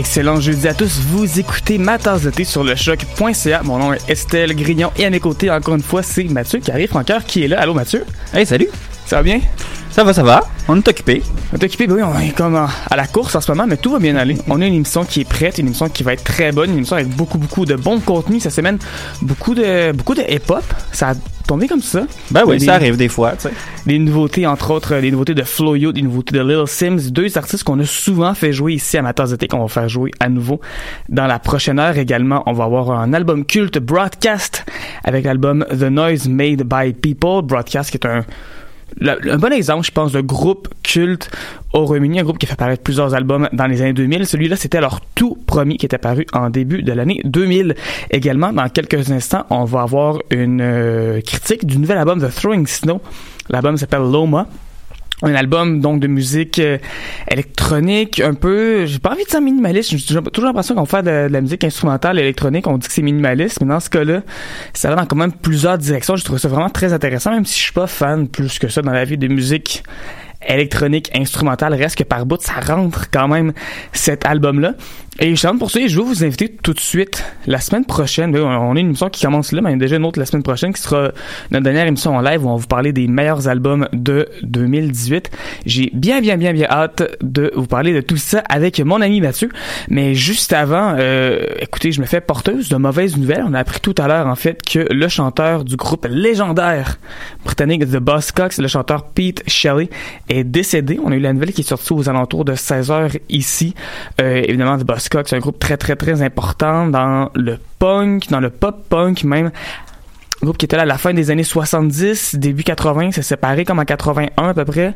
[0.00, 0.98] Excellent jeudi à tous.
[1.08, 3.62] Vous écoutez ma tasse de thé sur le choc.ca.
[3.64, 6.70] Mon nom est Estelle Grignon et à mes côtés, encore une fois, c'est Mathieu qui
[6.70, 7.60] arrive, Francoeur qui est là.
[7.60, 8.06] Allô Mathieu?
[8.32, 8.68] Hey, salut!
[9.04, 9.40] Ça va bien?
[9.90, 10.40] Ça va, ça va.
[10.68, 11.20] On est occupé.
[11.52, 13.90] On est occupé, oui, on est comme à la course en ce moment, mais tout
[13.90, 14.36] va bien aller.
[14.48, 16.76] On a une émission qui est prête, une émission qui va être très bonne, une
[16.76, 18.38] émission avec beaucoup, beaucoup de bon contenu.
[18.38, 18.78] Ça semaine
[19.20, 20.62] beaucoup de, beaucoup de hip-hop.
[20.92, 21.14] Ça a
[21.46, 22.02] tombé comme ça.
[22.30, 23.52] Ben oui, Des- ça arrive des fois, tu sais.
[23.84, 27.64] Des nouveautés, entre autres, des nouveautés de Floyo, des nouveautés de Little Sims, deux artistes
[27.64, 30.12] qu'on a souvent fait jouer ici à ma tasse de thé, qu'on va faire jouer
[30.20, 30.60] à nouveau
[31.08, 32.44] dans la prochaine heure également.
[32.46, 34.64] On va avoir un album culte Broadcast
[35.02, 37.42] avec l'album The Noise Made by People.
[37.42, 38.24] Broadcast qui est un
[39.00, 41.30] un bon exemple, je pense, de groupe culte
[41.72, 44.26] au Royaume-Uni, un groupe qui a fait paraître plusieurs albums dans les années 2000.
[44.26, 47.74] Celui-là, c'était leur tout premier qui était paru en début de l'année 2000.
[48.10, 52.66] Également, dans quelques instants, on va avoir une euh, critique du nouvel album The Throwing
[52.66, 53.00] Snow.
[53.48, 54.46] L'album s'appelle Loma.
[55.22, 56.78] Un album donc de musique euh,
[57.30, 61.28] électronique, un peu, j'ai pas envie de dire minimaliste, j'ai toujours l'impression qu'on fait de,
[61.28, 64.22] de la musique instrumentale électronique, on dit que c'est minimaliste, mais dans ce cas-là,
[64.72, 66.16] ça va dans quand même plusieurs directions.
[66.16, 68.80] Je trouve ça vraiment très intéressant, même si je suis pas fan plus que ça
[68.82, 69.82] dans la vie de musique
[70.46, 73.52] électronique instrumentale reste que par bout ça rentre quand même
[73.92, 74.74] cet album là
[75.20, 78.48] et justement pour ça je vais vous inviter tout de suite la semaine prochaine on
[78.48, 80.42] a une émission qui commence là mais il y a déjà une autre la semaine
[80.42, 81.12] prochaine qui sera
[81.50, 85.30] notre dernière émission en live où on va vous parler des meilleurs albums de 2018
[85.66, 89.20] j'ai bien bien bien bien hâte de vous parler de tout ça avec mon ami
[89.20, 89.50] Mathieu
[89.88, 93.80] mais juste avant euh, écoutez je me fais porteuse de mauvaises nouvelles on a appris
[93.80, 96.98] tout à l'heure en fait que le chanteur du groupe légendaire
[97.44, 99.88] britannique The Buzzcocks le chanteur Pete Shelley
[100.28, 100.98] est décédé.
[101.02, 103.74] On a eu la nouvelle qui est sortie aux alentours de 16 heures ici.
[104.20, 108.40] Euh, évidemment, The Buzzcocks, c'est un groupe très, très, très important dans le punk, dans
[108.40, 109.50] le pop-punk même.
[110.42, 113.66] Un groupe qui était là à la fin des années 70, début 80, s'est séparé
[113.66, 114.94] comme en 81 à peu près.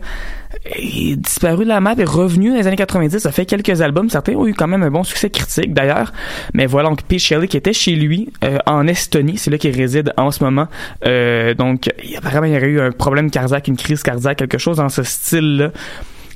[0.79, 3.19] Il est disparu de la map et revenu dans les années 90.
[3.19, 4.09] Ça fait quelques albums.
[4.09, 6.15] Certains ont eu quand même un bon succès critique d'ailleurs.
[6.55, 9.77] Mais voilà, donc Pete Shelley qui était chez lui euh, en Estonie, c'est là qu'il
[9.77, 10.67] réside en ce moment.
[11.05, 14.57] Euh, donc, il, apparemment, il y aurait eu un problème cardiaque, une crise cardiaque, quelque
[14.57, 15.73] chose dans ce style-là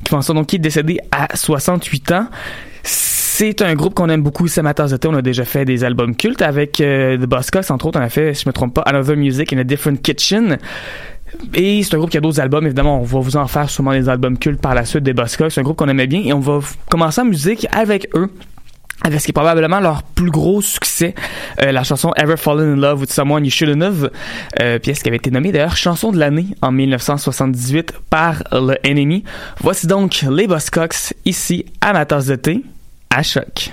[0.05, 2.27] qui donc qu'il est décédé à 68 ans.
[3.41, 6.43] C'est un groupe qu'on aime beaucoup à Matters On a déjà fait des albums cultes
[6.43, 8.01] avec euh, The Buzzcocks, entre autres.
[8.01, 10.59] On a fait, si je me trompe pas, Another Music in a Different Kitchen.
[11.55, 13.93] Et c'est un groupe qui a d'autres albums, évidemment, on va vous en faire sûrement
[13.93, 15.53] des albums cultes par la suite des Buzzcocks.
[15.53, 16.59] C'est un groupe qu'on aimait bien et on va
[16.91, 18.29] commencer en musique avec eux
[19.05, 21.15] avec ce qui est probablement leur plus gros succès,
[21.63, 24.11] euh, la chanson Ever Fallen in Love with Someone You Shouldn't Have,
[24.59, 29.23] euh, pièce qui avait été nommée d'ailleurs chanson de l'année en 1978 par le Enemy.
[29.61, 32.65] Voici donc les Buzzcocks ici à de thé
[33.11, 33.73] à choc.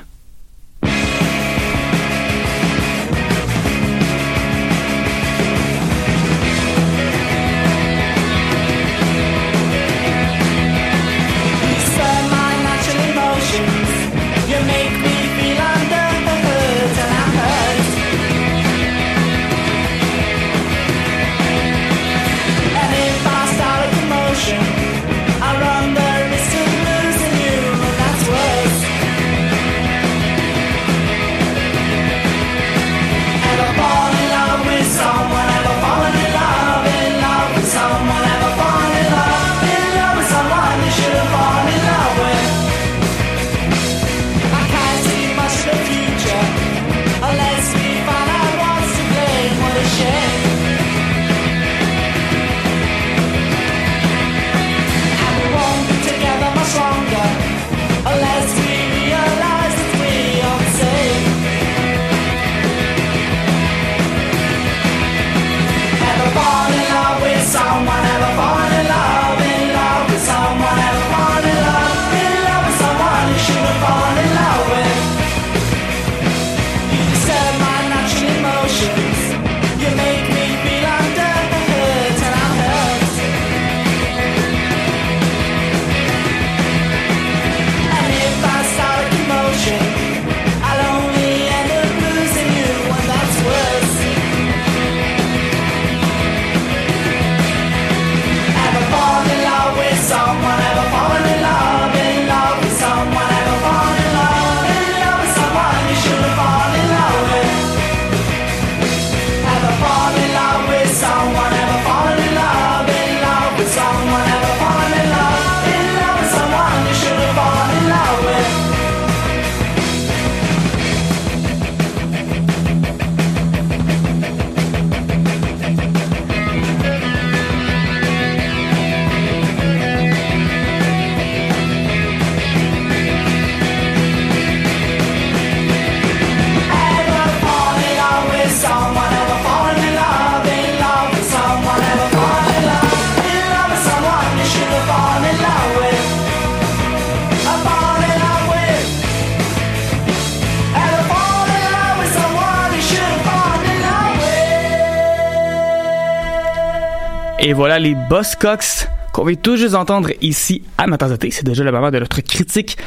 [157.55, 161.27] Voilà les Buzzcocks qu'on va tout juste entendre ici à Matanzate.
[161.31, 162.77] C'est déjà le moment de notre critique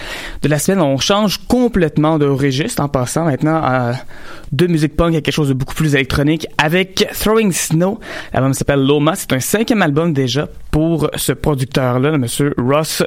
[0.43, 0.83] de la semaine.
[0.83, 3.95] On change complètement de registre en passant maintenant à
[4.53, 7.99] de musique punk à quelque chose de beaucoup plus électronique avec Throwing Snow.
[8.35, 9.15] L'album s'appelle Loma.
[9.17, 13.03] C'est un cinquième album déjà pour ce producteur-là, le monsieur Ross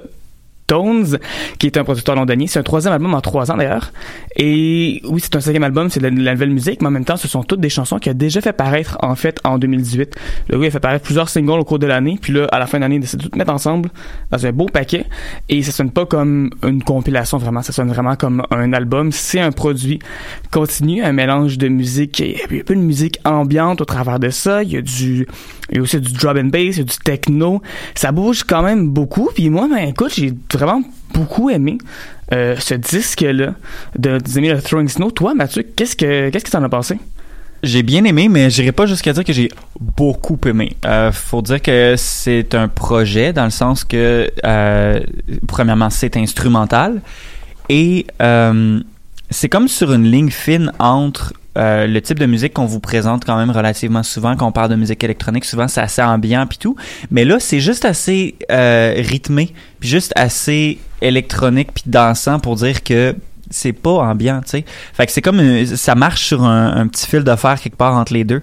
[1.59, 2.45] Qui est un producteur londonien.
[2.47, 3.91] C'est un troisième album en trois ans d'ailleurs.
[4.37, 7.17] Et oui, c'est un cinquième album, c'est de la, nouvelle musique, mais en même temps,
[7.17, 10.15] ce sont toutes des chansons qu'il a déjà fait paraître en fait en 2018.
[10.49, 12.67] Le gars a fait paraître plusieurs singles au cours de l'année, puis là, à la
[12.67, 13.89] fin de l'année, il décide de tout mettre ensemble
[14.31, 15.05] dans un beau paquet.
[15.49, 19.11] Et ça sonne pas comme une compilation vraiment, ça sonne vraiment comme un album.
[19.11, 19.99] C'est un produit
[20.51, 24.19] continu, un mélange de musique, il y a un peu de musique ambiante au travers
[24.19, 24.63] de ça.
[24.63, 25.27] Il y a du,
[25.69, 27.61] il y a aussi du drum and bass, il y a du techno.
[27.95, 29.29] Ça bouge quand même beaucoup.
[29.33, 30.31] Puis moi, ben écoute, j'ai
[30.65, 31.77] vraiment beaucoup aimé
[32.33, 33.55] euh, ce disque-là
[33.97, 35.11] de The Throwing Snow.
[35.11, 36.97] Toi, Mathieu, qu'est-ce que qu'est-ce que t'en as pensé?
[37.63, 40.75] J'ai bien aimé, mais j'irai pas jusqu'à dire que j'ai beaucoup aimé.
[40.85, 44.99] Euh, faut dire que c'est un projet dans le sens que euh,
[45.47, 47.01] premièrement c'est instrumental
[47.69, 48.79] et euh,
[49.29, 53.25] c'est comme sur une ligne fine entre euh, le type de musique qu'on vous présente
[53.25, 56.57] quand même relativement souvent quand on parle de musique électronique souvent c'est assez ambiant puis
[56.57, 56.75] tout.
[57.09, 62.83] Mais là c'est juste assez euh, rythmé puis juste assez électronique puis dansant pour dire
[62.83, 63.15] que
[63.49, 64.65] c'est pas ambiant tu sais.
[64.93, 68.13] Fait que c'est comme ça marche sur un, petit fil de fer quelque part entre
[68.13, 68.41] les deux.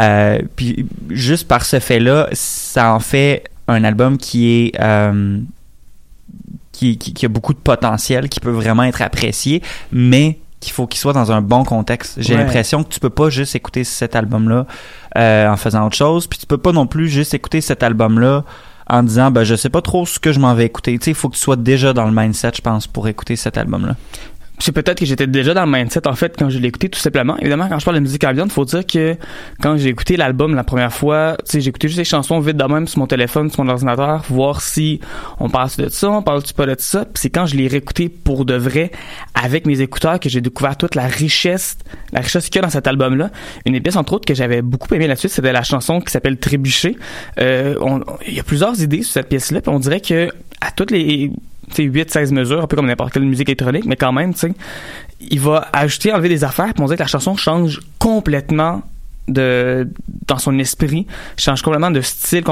[0.00, 4.78] Euh, puis juste par ce fait là ça en fait un album qui est
[6.72, 11.12] qui, a beaucoup de potentiel, qui peut vraiment être apprécié, mais qu'il faut qu'il soit
[11.12, 12.20] dans un bon contexte.
[12.20, 14.66] J'ai l'impression que tu peux pas juste écouter cet album-là
[15.16, 18.44] euh, en faisant autre chose, puis tu peux pas non plus juste écouter cet album-là
[18.90, 20.98] en disant ben je sais pas trop ce que je m'en vais écouter.
[20.98, 23.36] Tu sais, il faut que tu sois déjà dans le mindset, je pense, pour écouter
[23.36, 23.96] cet album-là.
[24.58, 26.98] C'est peut-être que j'étais déjà dans le mindset en fait quand je l'ai écouté tout
[26.98, 27.36] simplement.
[27.38, 29.16] Évidemment quand je parle de musique ambiante, faut dire que
[29.60, 32.56] quand j'ai écouté l'album la première fois, tu sais j'ai écouté juste les chansons vite
[32.56, 35.00] de même sur mon téléphone, sur mon ordinateur, voir si
[35.38, 37.04] on parle de ça, on parle pas de ça.
[37.04, 38.90] Puis c'est quand je l'ai réécouté pour de vrai
[39.34, 41.78] avec mes écouteurs que j'ai découvert toute la richesse,
[42.12, 43.30] la richesse qu'il y a dans cet album là.
[43.66, 46.96] Une pièce entre autres que j'avais beaucoup aimé là-dessus, c'était la chanson qui s'appelle Trébucher.
[47.40, 47.74] Euh,
[48.26, 50.28] il y a plusieurs idées sur cette pièce là, puis on dirait que
[50.60, 51.30] à toutes les
[51.76, 54.52] 8, 16 mesures, un peu comme n'importe quelle musique électronique, mais quand même, tu sais,
[55.20, 58.82] il va ajouter, enlever des affaires, puis on que la chanson change complètement
[59.28, 59.88] de
[60.26, 61.06] dans son esprit,
[61.36, 62.44] change complètement de style,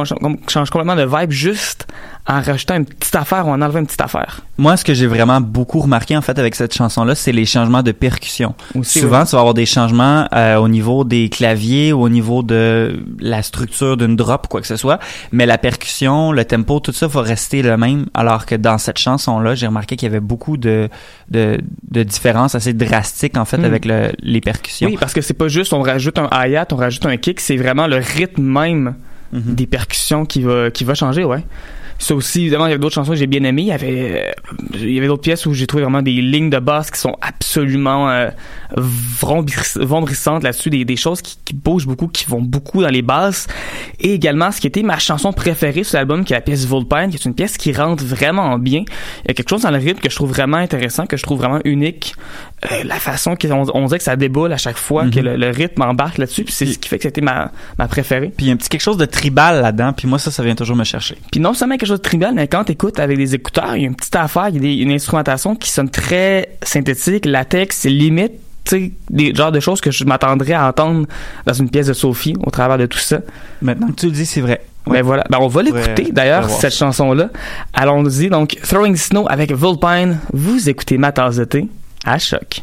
[0.48, 1.86] change complètement de vibe juste
[2.28, 4.40] en rajoutant une petite affaire ou en enlevant une petite affaire.
[4.58, 7.82] Moi, ce que j'ai vraiment beaucoup remarqué en fait avec cette chanson-là, c'est les changements
[7.82, 8.54] de percussion.
[8.82, 13.04] Souvent, tu vas avoir des changements euh, au niveau des claviers, ou au niveau de
[13.20, 14.98] la structure d'une drop, quoi que ce soit,
[15.30, 18.06] mais la percussion, le tempo, tout ça va rester le même.
[18.14, 20.88] Alors que dans cette chanson-là, j'ai remarqué qu'il y avait beaucoup de
[21.30, 21.58] de,
[21.90, 23.64] de différences assez drastiques en fait hmm.
[23.64, 24.88] avec le, les percussions.
[24.88, 27.56] Oui, parce que c'est pas juste on rajoute un hi-hat, on rajoute un kick, c'est
[27.56, 28.94] vraiment le rythme même
[29.34, 29.54] mm-hmm.
[29.54, 31.44] des percussions qui va qui va changer, ouais.
[31.98, 33.62] Ça aussi, évidemment, il y a d'autres chansons que j'ai bien aimées.
[33.62, 34.34] Il y avait,
[34.74, 38.10] y avait d'autres pièces où j'ai trouvé vraiment des lignes de basse qui sont absolument
[38.10, 38.28] euh,
[38.76, 43.46] vombrissantes là-dessus, des, des choses qui, qui, bougent beaucoup, qui vont beaucoup dans les basses.
[44.00, 47.08] Et également, ce qui était ma chanson préférée sur l'album, qui est la pièce Volpine,
[47.10, 48.84] qui est une pièce qui rentre vraiment bien.
[49.24, 51.22] Il y a quelque chose dans le rythme que je trouve vraiment intéressant, que je
[51.22, 52.14] trouve vraiment unique.
[52.72, 55.36] Euh, la façon qu'on on dirait que ça déboule à chaque fois, que mhm.
[55.36, 58.32] le, rythme embarque là-dessus, puis c'est ce qui fait que c'était ma, ma préférée.
[58.36, 60.42] Puis il y a un petit quelque chose de tribal là-dedans, puis moi ça, ça
[60.42, 61.16] vient toujours me chercher.
[61.30, 63.84] Puis non seulement quelque chose de tribal, mais quand t'écoutes avec des écouteurs, il y
[63.84, 68.32] a une petite affaire, il y a une instrumentation qui sonne très synthétique, latex, limite
[68.68, 71.06] sais, des genres de choses que je m'attendrais à entendre
[71.44, 73.20] dans une pièce de Sophie au travers de tout ça.
[73.62, 74.62] Maintenant que tu le dis, c'est vrai.
[74.86, 75.24] Ben voilà.
[75.30, 77.30] Ben on va l'écouter d'ailleurs, cette chanson-là.
[77.72, 78.28] Allons-y.
[78.28, 80.18] Donc, Throwing Snow avec Vulpine.
[80.32, 81.68] Vous écoutez ma tasse de thé
[82.06, 82.62] à choc.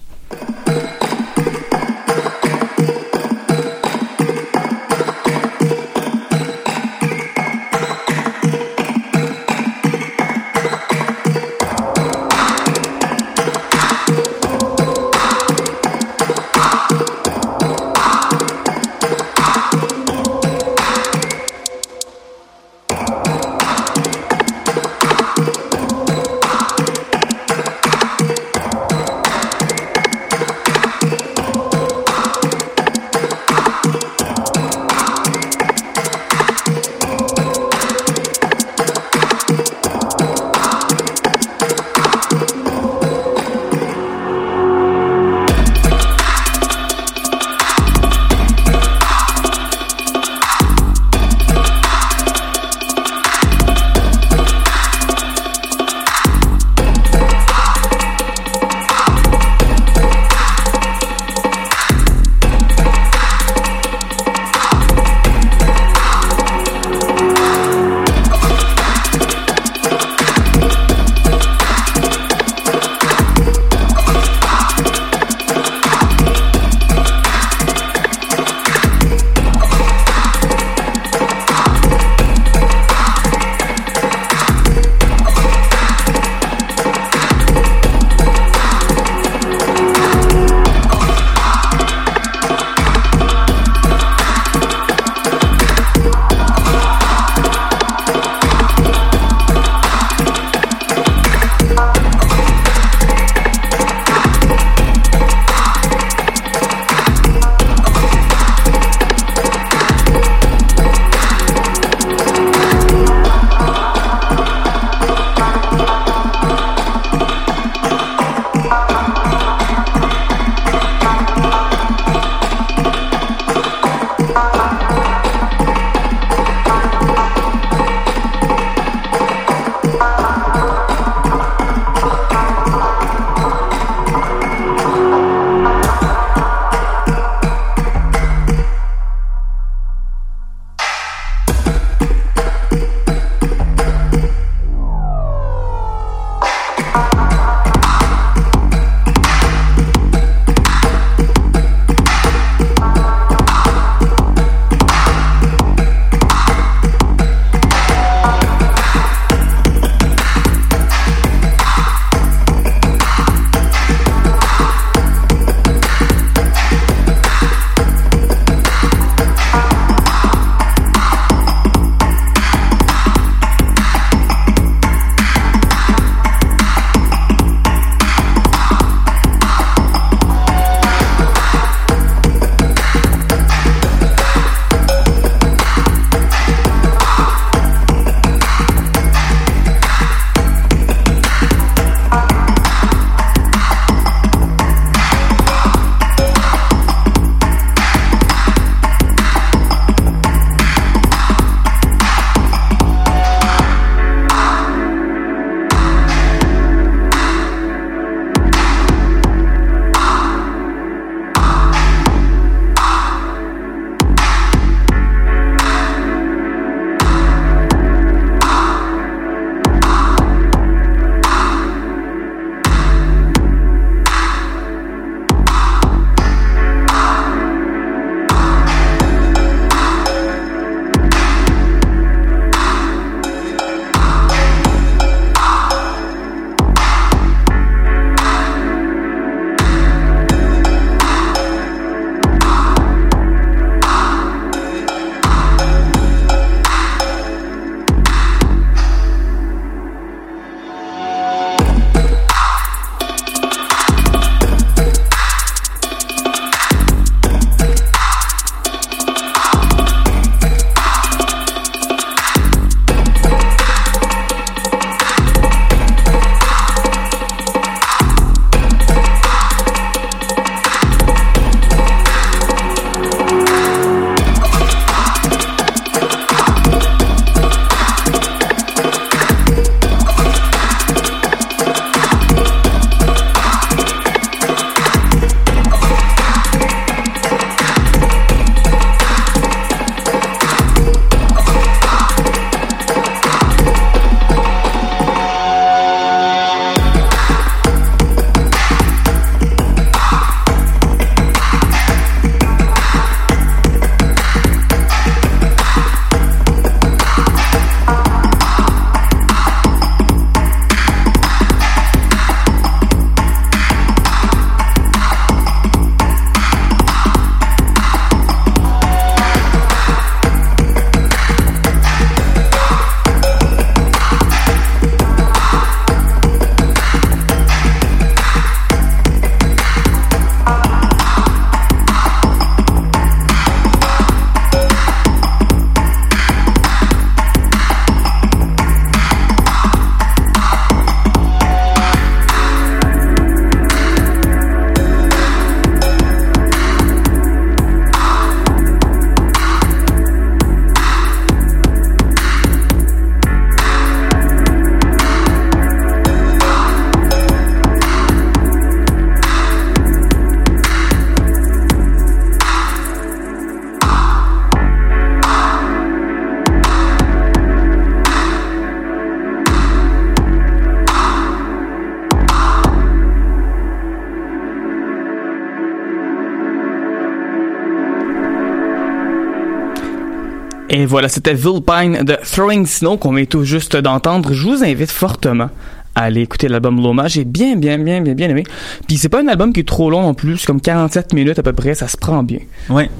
[380.94, 384.32] Voilà, c'était Vilpine de Throwing Snow qu'on vient tout juste d'entendre.
[384.32, 385.50] Je vous invite fortement
[385.96, 387.08] à aller écouter l'album Loma.
[387.08, 388.44] J'ai bien, bien, bien, bien, bien aimé.
[388.88, 390.38] Puis c'est pas un album qui est trop long non plus.
[390.38, 391.74] C'est comme 47 minutes à peu près.
[391.74, 392.38] Ça se prend bien.
[392.70, 392.92] Ouais.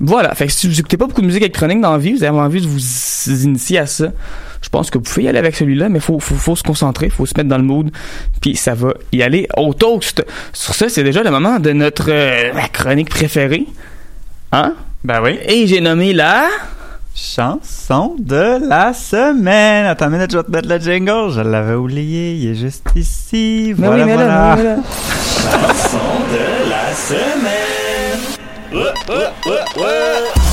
[0.00, 0.34] Voilà.
[0.34, 2.38] Fait que si vous écoutez pas beaucoup de musique électronique dans la vie, vous avez
[2.38, 2.80] envie de vous
[3.44, 4.06] initier à ça.
[4.62, 7.10] Je pense que vous pouvez y aller avec celui-là, mais faut, faut, faut se concentrer,
[7.10, 7.90] faut se mettre dans le mood,
[8.40, 10.24] puis ça va y aller au toast.
[10.54, 13.66] Sur ça, c'est déjà le moment de notre euh, chronique préférée.
[14.50, 14.72] Hein?
[15.04, 15.38] Ben oui.
[15.46, 16.48] Et j'ai nommé la...
[17.14, 19.86] Chanson de la semaine.
[19.86, 21.30] Attends une minute, je vais te mettre le jingle.
[21.32, 23.72] Je l'avais oublié, il est juste ici.
[23.78, 24.56] Mais Voilà, oui, mais là, voilà.
[24.56, 24.76] mais là.
[25.42, 25.98] Chanson
[26.32, 28.20] de la semaine.
[28.72, 30.43] Ouais, ouais, ouais,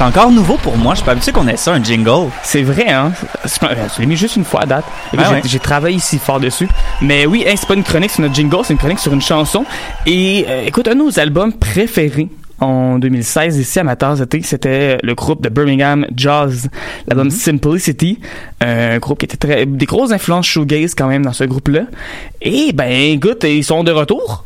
[0.00, 0.94] C'est encore nouveau pour moi.
[0.94, 2.30] Je suis pas habitué qu'on ait ça, un jingle.
[2.42, 3.12] C'est vrai, hein?
[3.44, 4.86] Je l'ai mis juste une fois à date.
[5.12, 5.42] Écoute, Ah j'ai- ouais.
[5.44, 6.66] J'ai travaillé ici fort dessus.
[7.02, 9.20] Mais oui, hein, c'est pas une chronique sur notre jingle, c'est une chronique sur une
[9.20, 9.66] chanson.
[10.06, 14.96] Et euh, écoute, un de nos albums préférés en 2016 ici à Matas été, c'était
[15.02, 16.70] le groupe de Birmingham Jazz,
[17.06, 17.30] l'album Mhm.
[17.32, 18.20] Simplicity,
[18.62, 21.82] un groupe qui était très des grosses influences shoegaze quand même dans ce groupe-là.
[22.40, 24.44] Et ben écoute, ils sont de retour.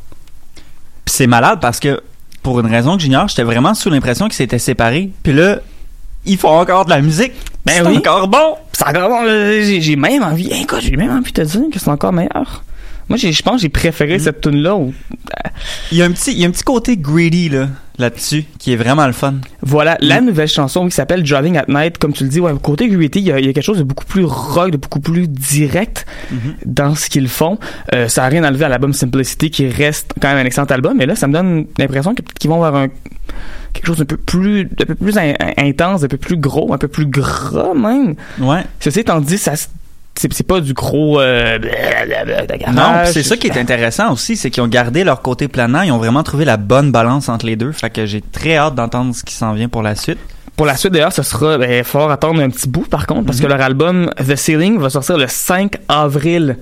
[1.05, 2.01] Puis c'est malade parce que,
[2.45, 5.11] pour une raison que j'ignore, j'étais vraiment sous l'impression qu'ils s'étaient séparés.
[5.25, 5.59] Puis là,
[6.27, 7.33] ils font encore de la musique.
[7.65, 7.97] Ben c'est oui.
[7.97, 8.57] encore bon.
[8.73, 11.79] C'est encore bon, là, j'ai même envie, hey, j'ai même envie de te dire que
[11.79, 12.63] c'est encore meilleur.
[13.09, 14.79] Moi, je pense que j'ai préféré cette tune là
[15.93, 18.73] Il y a un petit, il y a un petit côté greedy, là, là-dessus, qui
[18.73, 19.35] est vraiment le fun.
[19.63, 21.99] Voilà, la nouvelle chanson qui s'appelle Driving at Night.
[21.99, 23.79] Comme tu le dis, ouais, côté gritty, il y, a, il y a quelque chose
[23.79, 26.07] de beaucoup plus rock, de beaucoup plus direct
[26.65, 27.59] dans ce qu'ils font.
[27.95, 30.97] Euh, ça a rien enlevé à l'album Simplicity qui reste quand même un excellent album.
[30.97, 32.89] Mais là, ça me donne l'impression qu'ils vont avoir un
[33.73, 36.79] quelque chose d'un peu plus un peu plus in- intense, un peu plus gros, un
[36.79, 38.15] peu plus gras même.
[38.39, 38.63] Ouais.
[38.81, 39.53] Ceci étant dit, ça
[40.17, 41.59] c'est c'est pas du gros euh,
[42.73, 45.83] Non, puis c'est ça qui est intéressant aussi, c'est qu'ils ont gardé leur côté planant,
[45.83, 47.73] ils ont vraiment trouvé la bonne balance entre les deux.
[47.73, 50.19] Fait que j'ai très hâte d'entendre ce qui s'en vient pour la suite.
[50.57, 53.41] Pour la suite, d'ailleurs, ce sera, ben, falloir attendre un petit bout, par contre, parce
[53.41, 56.59] que leur album The Ceiling va sortir le 5 avril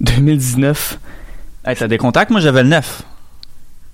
[0.00, 0.98] 2019.
[1.66, 2.30] Hey, t'as des contacts?
[2.30, 3.02] Moi, j'avais le 9.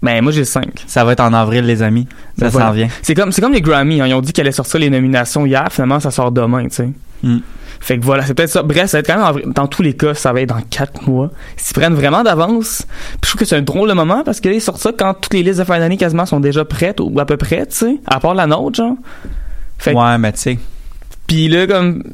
[0.02, 0.84] Ben, moi, j'ai le 5.
[0.86, 2.06] Ça va être en avril, les amis.
[2.38, 2.72] Ça Ben, s'en voilà.
[2.72, 2.88] vient.
[3.02, 4.06] C'est comme, c'est comme les Grammy, hein.
[4.06, 5.66] Ils ont dit qu'elle allait sortir les nominations hier.
[5.72, 6.90] Finalement, ça sort demain, tu sais.
[7.24, 7.38] Mm.
[7.82, 8.62] Fait que voilà, c'est peut-être ça.
[8.62, 10.60] Bref, ça va être quand même, en dans tous les cas, ça va être dans
[10.60, 11.30] 4 mois.
[11.56, 12.86] S'ils prennent vraiment d'avance.
[13.20, 14.92] Puis je trouve que c'est un drôle de moment parce que là, ils sortent ça
[14.96, 17.66] quand toutes les listes de fin d'année quasiment sont déjà prêtes ou à peu près,
[17.66, 17.96] tu sais.
[18.06, 18.94] À part la nôtre, genre.
[19.78, 20.58] Fait Ouais, mais tu sais.
[21.26, 22.04] Puis là, comme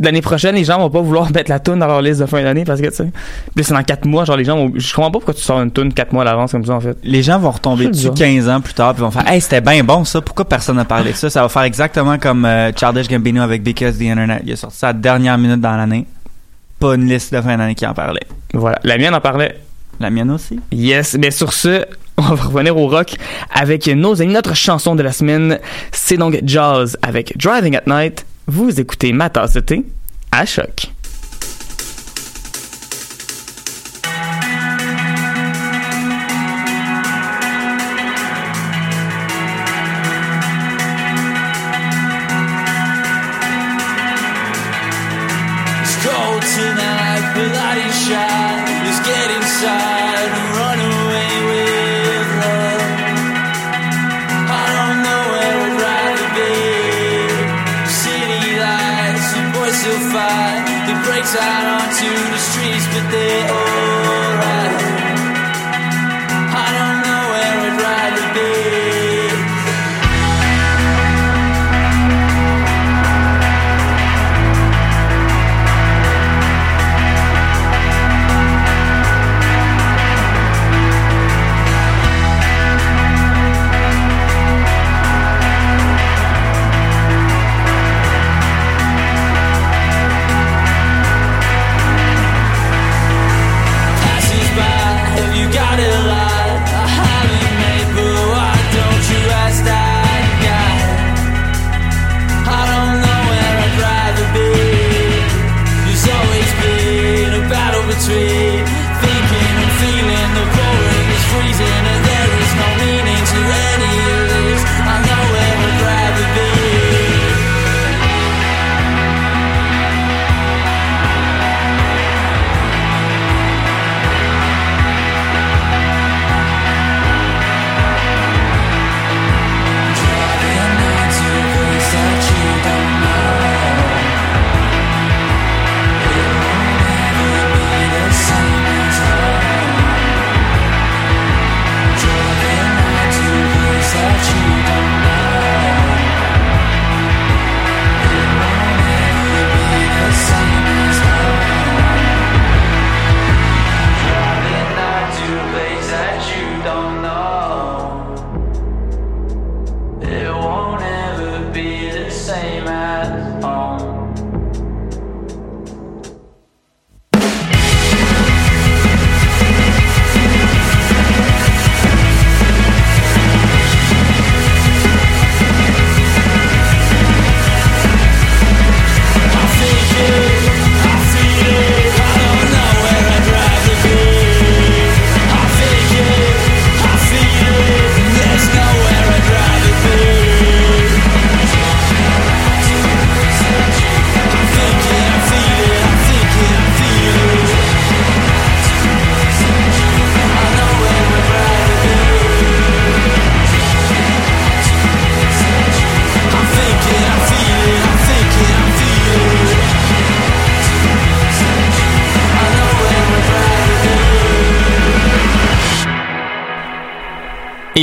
[0.00, 2.42] l'année prochaine, les gens vont pas vouloir mettre la tune dans leur liste de fin
[2.42, 3.10] d'année parce que tu sais.
[3.54, 4.72] Puis c'est dans 4 mois, genre les gens vont...
[4.74, 6.80] je comprends pas pourquoi tu sors une tune 4 mois à l'avance comme ça en
[6.80, 6.96] fait.
[7.02, 8.28] Les gens vont retomber dessus bizarre.
[8.28, 10.84] 15 ans plus tard puis vont faire Hey, c'était bien bon ça, pourquoi personne n'a
[10.84, 11.30] parlé de ça?
[11.30, 14.42] Ça va faire exactement comme euh, Childish Gambino avec Because the Internet.
[14.44, 16.06] Il a sorti ça à la dernière minute dans l'année.
[16.78, 18.26] Pas une liste de fin d'année qui en parlait.
[18.54, 19.56] Voilà, la mienne en parlait.
[20.00, 20.58] La mienne aussi?
[20.72, 21.84] Yes, mais sur ce,
[22.16, 23.16] on va revenir au rock
[23.54, 24.32] avec nos amis.
[24.32, 25.58] Notre chanson de la semaine,
[25.92, 28.24] c'est donc Jazz avec Driving at Night.
[28.52, 29.84] Vous écoutez ma tasse de thé
[30.32, 30.90] à choc.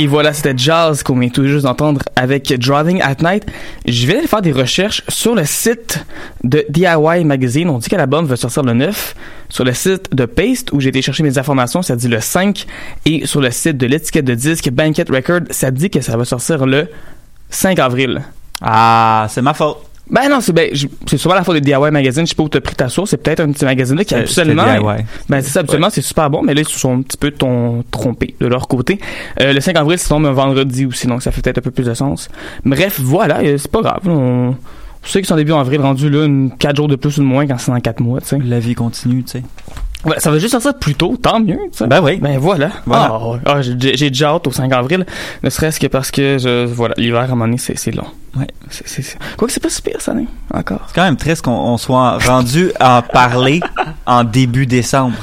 [0.00, 3.44] Et voilà, c'était Jazz qu'on vient tout juste d'entendre avec Driving at Night.
[3.84, 6.06] Je vais aller faire des recherches sur le site
[6.44, 7.68] de DIY Magazine.
[7.68, 9.16] On dit que l'album va sortir le 9.
[9.48, 12.64] Sur le site de Paste, où j'ai été chercher mes informations, ça dit le 5.
[13.06, 16.24] Et sur le site de l'étiquette de disque Banquet Record, ça dit que ça va
[16.24, 16.86] sortir le
[17.50, 18.22] 5 avril.
[18.60, 19.87] Ah, c'est ma faute.
[20.10, 20.70] Ben non, c'est ben,
[21.06, 22.24] c'est souvent la faute de DIY Magazine.
[22.24, 23.10] Je sais pas où t'as pris ta source.
[23.10, 24.64] C'est peut-être un petit magazine là qui Euh, absolument.
[24.64, 25.04] DIY.
[25.28, 26.42] Ben c'est ça, absolument, c'est super bon.
[26.42, 28.98] Mais là, ils se sont un petit peu ton, trompés de leur côté.
[29.40, 31.70] Euh, le 5 avril, c'est tombe un vendredi aussi, donc ça fait peut-être un peu
[31.70, 32.28] plus de sens.
[32.64, 34.00] Bref, voilà, euh, c'est pas grave.
[34.06, 34.54] On,
[35.02, 36.26] on sait qu'ils sont début avril rendu là,
[36.58, 38.38] 4 jours de plus ou de moins quand c'est dans 4 mois, tu sais.
[38.44, 39.42] La vie continue, tu sais.
[40.04, 41.58] Voilà, ça va juste sortir plus tôt, tant mieux.
[41.86, 42.18] Ben oui.
[42.22, 42.70] Ben voilà.
[42.86, 43.10] Voilà.
[43.12, 43.38] Ah.
[43.46, 45.04] Ah, j'ai déjà hâte au 5 avril,
[45.42, 48.06] ne serait-ce que parce que je, voilà, l'hiver à un moment donné, c'est long.
[48.36, 48.46] Ouais.
[48.70, 49.18] C'est-
[49.60, 50.82] pas si pire cette année, encore.
[50.88, 53.60] C'est quand même triste qu'on on soit rendu à en parler
[54.06, 55.16] en début décembre.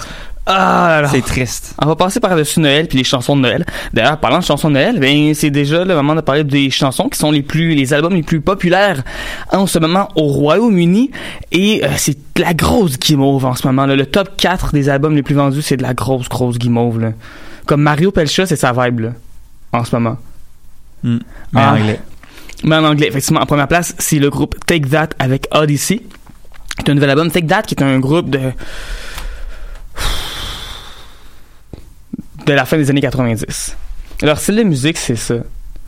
[0.48, 1.08] Ah là là.
[1.12, 1.74] C'est triste.
[1.82, 3.66] On va passer par-dessus Noël puis les chansons de Noël.
[3.94, 7.10] D'ailleurs, parlant de chansons de Noël, ben c'est déjà le moment de parler des chansons
[7.10, 9.04] qui sont les plus les albums les plus populaires
[9.52, 11.10] en ce moment au Royaume-Uni
[11.52, 13.96] et euh, c'est de la grosse guimauve en ce moment là.
[13.96, 17.14] Le top 4 des albums les plus vendus, c'est de la grosse grosse guimauve là.
[17.66, 19.10] Comme Mario Pelcha, c'est sa vibe là
[19.74, 20.18] en ce moment.
[21.04, 21.18] Hmm.
[21.54, 21.72] Mais Ah.
[21.72, 22.00] en anglais.
[22.64, 26.02] Mais en anglais, effectivement, en première place, c'est le groupe Take That avec Odyssey.
[26.78, 27.30] C'est un nouvel album.
[27.32, 28.40] Take That, qui est un groupe de.
[32.46, 33.76] De la fin des années 90.
[34.22, 35.36] Leur style de musique, c'est ça.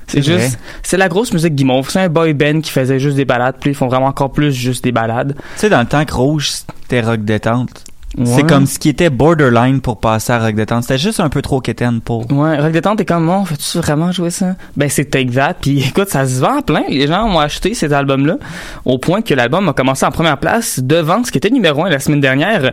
[0.07, 0.57] C'est juste.
[0.83, 1.89] C'est la grosse musique guimauve.
[1.89, 4.53] C'est un boy band qui faisait juste des balades, puis ils font vraiment encore plus
[4.53, 5.35] juste des balades.
[5.35, 7.83] Tu sais, dans le temps que Rouge, c'était rock détente.
[8.17, 8.25] Ouais.
[8.25, 10.83] C'est comme ce qui était borderline pour passer à rock détente.
[10.83, 12.31] C'était juste un peu trop quétaine pour.
[12.31, 14.55] Ouais, Rock Détente est comme, on fait-tu vraiment jouer ça?
[14.77, 16.83] Ben, c'est Take That, puis écoute, ça se vend plein.
[16.89, 18.37] Les gens ont acheté cet album-là,
[18.85, 21.89] au point que l'album a commencé en première place devant ce qui était numéro un
[21.89, 22.71] la semaine dernière,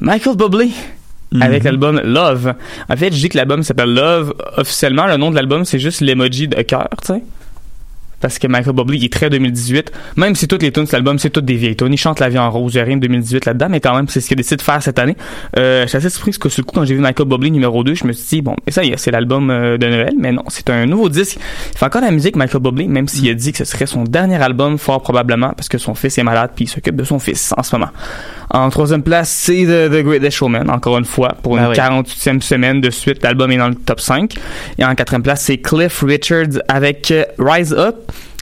[0.00, 0.70] Michael Bublé.
[1.40, 1.70] Avec Mhm.
[1.70, 2.54] l'album Love.
[2.88, 4.34] En fait, je dis que l'album s'appelle Love.
[4.56, 7.22] Officiellement, le nom de l'album, c'est juste l'emoji de cœur, tu sais.
[8.20, 9.92] Parce que Michael Bublé, il est très 2018.
[10.16, 11.92] Même si toutes les tunes de l'album, c'est toutes des vieilles tunes.
[11.92, 12.74] Il chante La vie en rose.
[12.74, 14.62] Il n'y a rien de 2018 là-dedans, mais quand même, c'est ce qu'il décide de
[14.62, 15.16] faire cette année.
[15.58, 17.50] Euh, je suis assez surpris parce que sur le coup, quand j'ai vu Michael Bublé
[17.50, 19.86] numéro 2, je me suis dit, bon, et ça y est, c'est l'album euh, de
[19.86, 20.14] Noël.
[20.18, 21.38] Mais non, c'est un nouveau disque.
[21.72, 24.04] Il fait encore la musique, Michael Bublé, même s'il a dit que ce serait son
[24.04, 27.18] dernier album, fort probablement, parce que son fils est malade puis il s'occupe de son
[27.18, 27.90] fils en ce moment.
[28.50, 31.76] En troisième place, c'est The, The Greatest Showman, encore une fois, pour une Ah oui.
[31.76, 33.22] 48e semaine de suite.
[33.22, 34.34] L'album est dans le top 5.
[34.78, 37.96] Et en quatrième place, c'est Cliff Richards avec euh, Rise Up.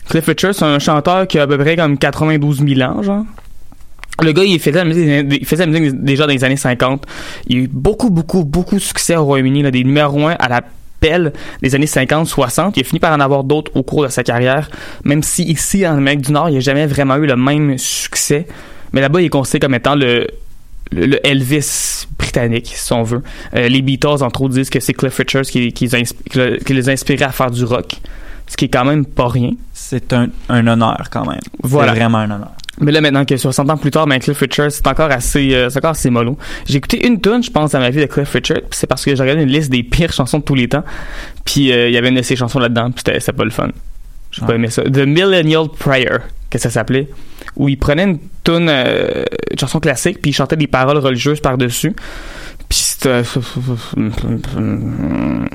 [0.08, 3.24] Cliff Richards, c'est un chanteur qui a à peu près comme 92 000 ans, genre.
[4.22, 7.06] Le gars, il faisait la musique, il la musique déjà dans les années 50.
[7.48, 10.60] Il a eu beaucoup, beaucoup, beaucoup de succès au Royaume-Uni, des numéros 1 à la
[11.00, 12.76] pelle des années 50, 60.
[12.76, 14.70] Il a fini par en avoir d'autres au cours de sa carrière,
[15.04, 18.46] même si ici, en Amérique du Nord, il n'a jamais vraiment eu le même succès.
[18.92, 20.26] Mais là-bas, il est considéré comme étant le,
[21.24, 23.22] Elvis britannique, si on veut.
[23.56, 27.32] Euh, les Beatles, entre autres, disent que c'est Cliff Richards qui les a inspirés à
[27.32, 27.96] faire du rock.
[28.52, 29.52] Ce qui est quand même pas rien.
[29.72, 31.40] C'est un, un honneur quand même.
[31.62, 31.92] Voilà.
[31.94, 32.50] C'est vraiment un honneur.
[32.82, 35.70] Mais là, maintenant que 60 ans plus tard, ben, Cliff Richard, c'est encore assez, euh,
[35.70, 36.36] c'est encore assez mollo.
[36.66, 39.14] J'ai écouté une tune, je pense, dans ma vie de Cliff Richard, c'est parce que
[39.16, 40.84] j'ai regardé une liste des pires chansons de tous les temps.
[41.46, 43.68] Puis euh, il y avait une de ses chansons là-dedans, puis c'était, pas le fun.
[44.32, 44.54] J'ai pas Ouais.
[44.56, 44.82] aimé ça.
[44.82, 46.18] The Millennial Prayer,
[46.50, 47.08] que ça s'appelait,
[47.56, 51.40] où il prenait une tune, euh, une chanson classique, puis il chantait des paroles religieuses
[51.40, 51.94] par-dessus.
[53.02, 53.22] C'était...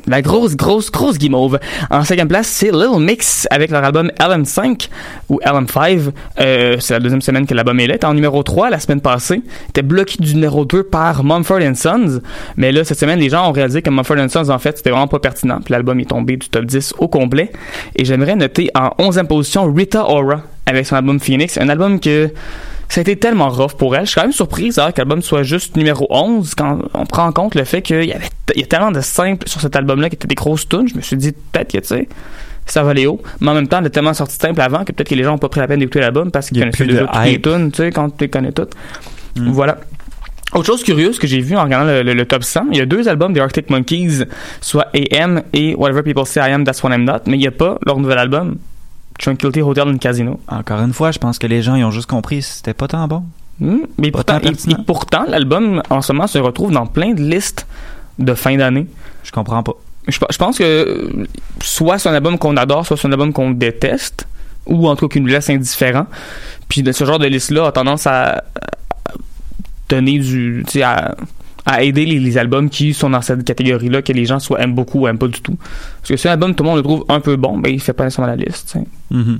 [0.05, 1.59] La grosse, grosse, grosse guimauve.
[1.89, 4.89] En cinquième place, c'est Little Mix avec leur album LM5
[5.29, 6.11] ou LM5.
[6.39, 7.95] Euh, c'est la deuxième semaine que l'album est là.
[8.03, 9.41] En numéro 3 la semaine passée.
[9.69, 12.19] Était bloqué du numéro 2 par Mumford Sons.
[12.57, 15.07] Mais là, cette semaine, les gens ont réalisé que Mumford Sons, en fait, c'était vraiment
[15.07, 15.59] pas pertinent.
[15.63, 17.51] Puis l'album est tombé du top 10 au complet.
[17.95, 21.57] Et j'aimerais noter en 11e position Rita Ora avec son album Phoenix.
[21.57, 22.29] Un album que
[22.89, 24.05] ça a été tellement rough pour elle.
[24.05, 27.25] Je suis quand même surprise hein, que l'album soit juste numéro 11 quand on prend
[27.25, 29.75] en compte le fait qu'il y avait il y a tellement de simples sur cet
[29.75, 30.87] album-là qui étaient des grosses tunes.
[30.87, 32.07] Je me suis dit peut-être que tu sais
[32.65, 33.21] ça va aller haut.
[33.39, 35.23] Mais en même temps, elle a tellement sorti de simple avant que peut-être que les
[35.23, 37.71] gens n'ont pas pris la peine d'écouter l'album parce qu'ils connaissaient déjà toutes les tunes,
[37.71, 38.73] tu sais, quand tu les connais toutes.
[39.37, 39.51] Mm.
[39.51, 39.77] Voilà.
[40.53, 42.81] Autre chose curieuse que j'ai vu en regardant le, le- le top 100, il y
[42.81, 44.23] a deux albums des Arctic Monkeys,
[44.61, 47.47] soit AM et Whatever People Say I Am, That's What I'm Not, mais il n'y
[47.47, 48.57] a pas leur nouvel album,
[49.17, 50.39] Tranquility Hotel and Casino.
[50.47, 52.87] Encore une fois, je pense que les gens ils ont juste compris que c'était pas
[52.87, 53.23] tant bon.
[53.59, 56.85] Hmm, Mais Pas pourtant, tant et, et pourtant, l'album en ce moment se retrouve dans
[56.85, 57.65] plein de listes
[58.19, 58.85] de fin d'année.
[59.23, 59.73] Je comprends pas.
[60.07, 61.25] Je, pe- je pense que
[61.61, 64.27] soit c'est un album qu'on adore, soit c'est un album qu'on déteste,
[64.67, 66.05] ou en tout cas qui nous laisse indifférent.
[66.69, 68.43] Puis de ce genre de liste-là a tendance à,
[69.89, 71.15] donner du, à,
[71.65, 74.75] à aider les, les albums qui sont dans cette catégorie-là, que les gens soit aiment
[74.75, 75.57] beaucoup ou aiment pas du tout.
[76.07, 77.81] Parce que si un album, tout le monde le trouve un peu bon, ben, il
[77.81, 78.83] fait pas nécessairement la liste, sais.
[79.11, 79.39] Mhm.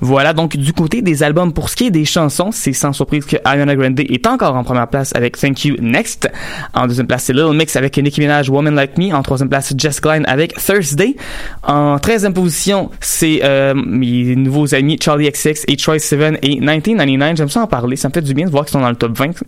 [0.00, 3.24] Voilà, donc du côté des albums, pour ce qui est des chansons, c'est sans surprise
[3.24, 6.28] que Ariana Grande est encore en première place avec Thank You Next.
[6.74, 9.14] En deuxième place, c'est Little Mix avec Nicki Minaj, Woman Like Me.
[9.14, 11.14] En troisième place, Jess Klein avec Thursday.
[11.62, 17.36] En treizième position, c'est euh, mes nouveaux amis Charlie XX et Troy Sivan et 1999.
[17.36, 18.96] J'aime ça en parler, ça me fait du bien de voir qu'ils sont dans le
[18.96, 19.40] top 20.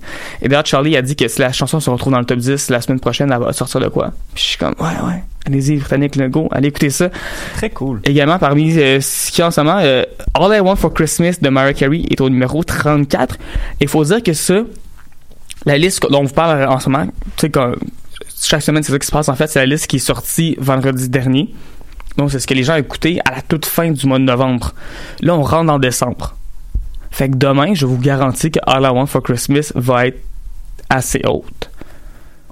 [0.42, 2.70] Et d'ailleurs, Charlie a dit que si la chanson se retrouve dans le top 10
[2.70, 4.12] la semaine prochaine, elle va sortir de quoi.
[4.34, 5.22] Puis je suis comme, ouais, ouais.
[5.46, 7.08] Allez-y, Britannique, le go, allez écouter ça.
[7.54, 8.00] Très cool.
[8.04, 11.36] Également, parmi euh, ce qui est en ce moment, euh, All I Want for Christmas
[11.40, 13.36] de Mariah Carey est au numéro 34.
[13.80, 14.62] Il faut dire que ça,
[15.64, 17.52] la liste dont on vous parle en ce moment, tu sais,
[18.42, 20.56] chaque semaine, c'est ça qui se passe en fait, c'est la liste qui est sortie
[20.58, 21.54] vendredi dernier.
[22.16, 24.24] Donc, c'est ce que les gens ont écouté à la toute fin du mois de
[24.24, 24.74] novembre.
[25.20, 26.34] Là, on rentre en décembre.
[27.10, 30.20] Fait que demain, je vous garantis que All I Want for Christmas va être
[30.90, 31.70] assez haute.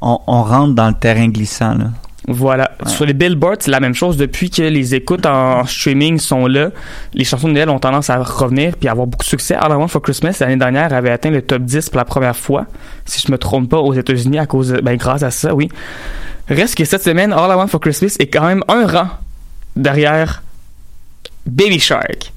[0.01, 1.90] On, on rentre dans le terrain glissant, là.
[2.31, 2.73] Voilà.
[2.87, 4.19] Sur les billboards, c'est la même chose.
[4.19, 6.71] Depuis que les écoutes en streaming sont là,
[7.14, 9.55] les chansons de Noël ont tendance à revenir puis à avoir beaucoup de succès.
[9.55, 12.37] All I Want for Christmas, l'année dernière, avait atteint le top 10 pour la première
[12.37, 12.67] fois,
[13.07, 15.69] si je me trompe pas, aux États-Unis, à cause, de- ben, grâce à ça, oui.
[16.49, 19.09] Reste que cette semaine, All I Want for Christmas est quand même un rang
[19.75, 20.43] derrière
[21.47, 22.33] Baby Shark.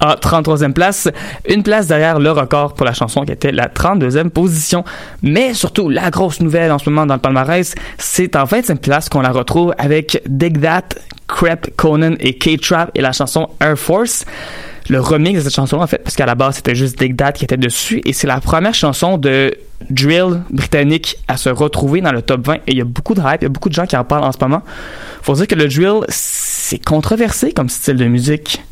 [0.00, 1.08] À 33e place,
[1.46, 4.82] une place derrière le record pour la chanson qui était la 32e position.
[5.22, 9.10] Mais surtout, la grosse nouvelle en ce moment dans le palmarès, c'est en 25e place
[9.10, 10.88] qu'on la retrouve avec Dig That,
[11.28, 14.24] Crep, Conan et K-Trap et la chanson Air Force.
[14.88, 17.32] Le remix de cette chanson, en fait, parce qu'à la base, c'était juste Dig That
[17.32, 19.54] qui était dessus, et c'est la première chanson de
[19.88, 23.20] drill britannique à se retrouver dans le top 20, et il y a beaucoup de
[23.20, 24.62] hype, il y a beaucoup de gens qui en parlent en ce moment.
[25.22, 28.62] Faut dire que le drill, c'est controversé comme style de musique.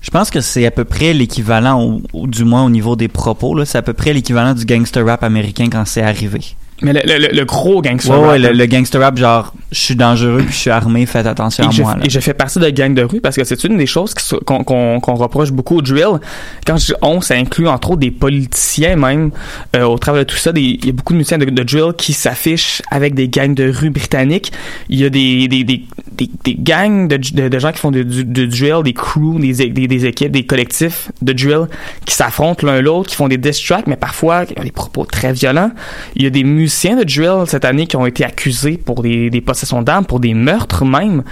[0.00, 3.64] Je pense que c'est à peu près l'équivalent, ou, du moins au niveau des propos,
[3.64, 6.40] c'est à peu près l'équivalent du gangster rap américain quand c'est arrivé.
[6.80, 9.78] Mais le, le- le gros gangster Ouais, ouais, rap, le, le gangster rap, genre, je
[9.78, 11.96] suis dangereux puis je suis armé, faites attention Et à je, moi.
[11.96, 12.04] Là.
[12.04, 14.14] et je fais partie de gang de rue parce que c'est une des choses
[14.46, 16.20] qu'on qu'on- qu'on reproche beaucoup au drill.
[16.66, 19.30] Quand je dis on, ça inclut entre autres des politiciens même.
[19.74, 21.92] Euh, au travers de tout ça, il y a beaucoup de musiciens de, de drill
[21.96, 24.52] qui s'affichent avec des gangs de rue britanniques.
[24.88, 25.82] Il y a des, des, des,
[26.16, 29.68] des, des gangs de, de, de gens qui font du- de drill, des crews, des,
[29.70, 31.66] des, des équipes, des collectifs de drill
[32.04, 34.70] qui s'affrontent l'un l'autre, qui font des diss tracks, mais parfois il y a des
[34.70, 35.72] propos très violents.
[36.14, 39.30] Il y a des musiciens de drill cette année qui ont été accusés pour des,
[39.30, 41.22] des possessions d'armes, pour des meurtres même.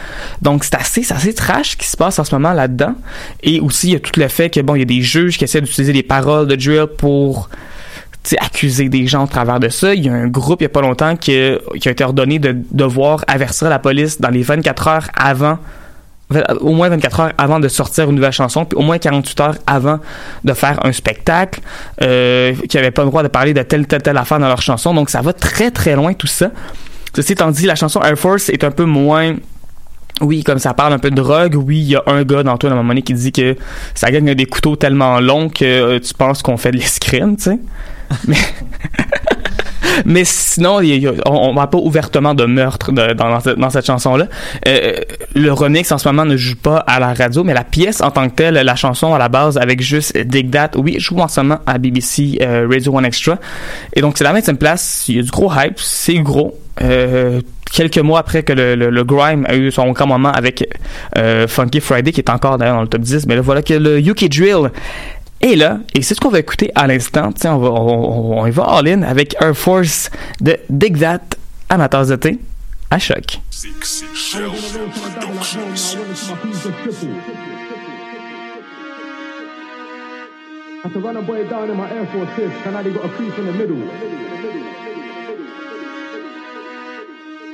[0.42, 2.94] Donc c'est assez, assez trash ce qui se passe en ce moment là-dedans.
[3.42, 5.38] Et aussi il y a tout le fait que bon, il y a des juges
[5.38, 7.48] qui essaient d'utiliser les paroles de drill pour
[8.40, 9.94] accuser des gens au travers de ça.
[9.94, 11.36] Il y a un groupe il y a pas longtemps qui
[11.80, 15.58] qui a été ordonné de devoir avertir la police dans les 24 heures avant
[16.60, 19.54] au moins 24 heures avant de sortir une nouvelle chanson, puis au moins 48 heures
[19.66, 20.00] avant
[20.44, 21.60] de faire un spectacle,
[22.02, 24.62] euh, qui n'avaient pas le droit de parler de telle, telle, telle affaire dans leur
[24.62, 24.92] chanson.
[24.92, 26.50] Donc ça va très, très loin tout ça.
[27.14, 29.36] Ceci étant dit, la chanson Air Force est un peu moins...
[30.22, 32.56] Oui, comme ça parle un peu de drogue, oui, il y a un gars dans
[32.56, 33.54] toi à un moment donné qui dit que
[33.94, 37.44] ça gagne des couteaux tellement longs que euh, tu penses qu'on fait de l'escrime, tu
[37.44, 37.58] sais.
[38.26, 38.36] Mais...
[40.04, 40.80] Mais sinon,
[41.26, 43.14] on, on parle pas ouvertement de meurtre dans,
[43.56, 44.26] dans cette- chanson-là.
[44.66, 44.92] Euh,
[45.34, 48.10] le remix en ce moment ne joue pas à la radio, mais la pièce en
[48.10, 51.28] tant que telle, la chanson à la base avec juste Dig That, oui, joue en
[51.28, 53.38] ce moment à BBC euh, Radio One Extra.
[53.94, 56.58] Et donc c'est la 20e place, il y a du gros hype, c'est gros.
[56.82, 57.40] Euh,
[57.72, 60.68] quelques mois après que le, le, grime a eu son grand moment avec
[61.16, 63.74] euh, Funky Friday, qui est encore d'ailleurs dans le top 10, mais là voilà que
[63.74, 64.70] le UK Drill
[65.40, 67.30] et là, et c'est ce qu'on va écouter à l'instant.
[67.44, 71.04] On va, on, va all-in avec Air Force de Dig
[71.68, 72.38] amateurs de thé,
[72.90, 73.40] à choc.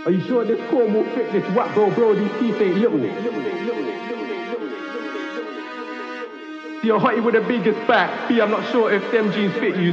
[0.04, 2.12] Are you sure this will fit this whack bro, bro?
[6.82, 8.28] See a hottie with the biggest back.
[8.28, 9.92] B, I'm not sure if them jeans fit you.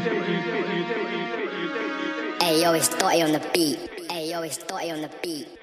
[2.40, 3.78] Hey yo, it's Dotty on the beat.
[4.10, 5.59] Hey yo, it's Dotty on the beat.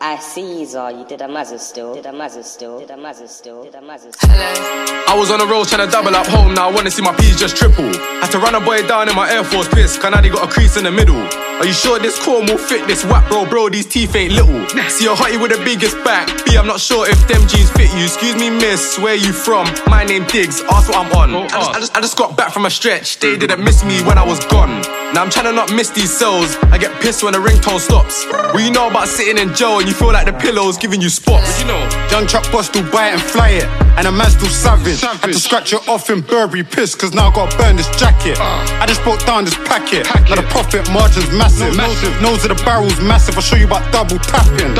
[0.00, 0.90] Hey yo, it's I see you all.
[0.90, 1.94] You did a mazza still.
[1.94, 2.80] Did a mazza still.
[2.80, 3.64] Did a mazza still.
[3.64, 4.30] Did a mazza still.
[4.30, 7.14] I was on the road trying to double up home, now I wanna see my
[7.14, 7.86] P's just triple.
[8.20, 10.46] Had to run a boy down in my Air Force piss, cause now they got
[10.46, 11.16] a crease in the middle.
[11.58, 13.46] Are you sure this corn will fit this whack, bro?
[13.46, 14.68] Bro, these teeth ain't little.
[14.88, 16.28] See a hottie with the biggest back.
[16.44, 18.04] B, I'm not sure if them jeans fit you.
[18.04, 19.66] Excuse me, miss, where you from?
[19.86, 21.34] My name Diggs, ask what I'm on.
[21.34, 24.02] I just, I, just, I just got back from a stretch, they didn't miss me
[24.02, 24.82] when I was gone.
[25.14, 26.56] Now I'm trying to not miss these cells.
[26.70, 28.26] I get pissed when the ringtone stops.
[28.30, 31.08] Well, you know about sitting in jail and you feel like the pillow's giving you
[31.08, 31.60] spots.
[31.60, 31.80] you know?
[32.10, 33.64] Young truck boss still buy it and fly it.
[33.96, 35.00] And a man still savage.
[35.00, 38.36] Had to scratch it off in Burberry piss, cause now I gotta burn this jacket.
[38.38, 38.82] Ah.
[38.82, 40.04] I just broke down this packet.
[40.28, 41.74] Now the profit margin's massive.
[41.76, 42.20] massive.
[42.20, 43.34] Nose of the barrel's massive.
[43.36, 44.76] I'll show you about double tapping.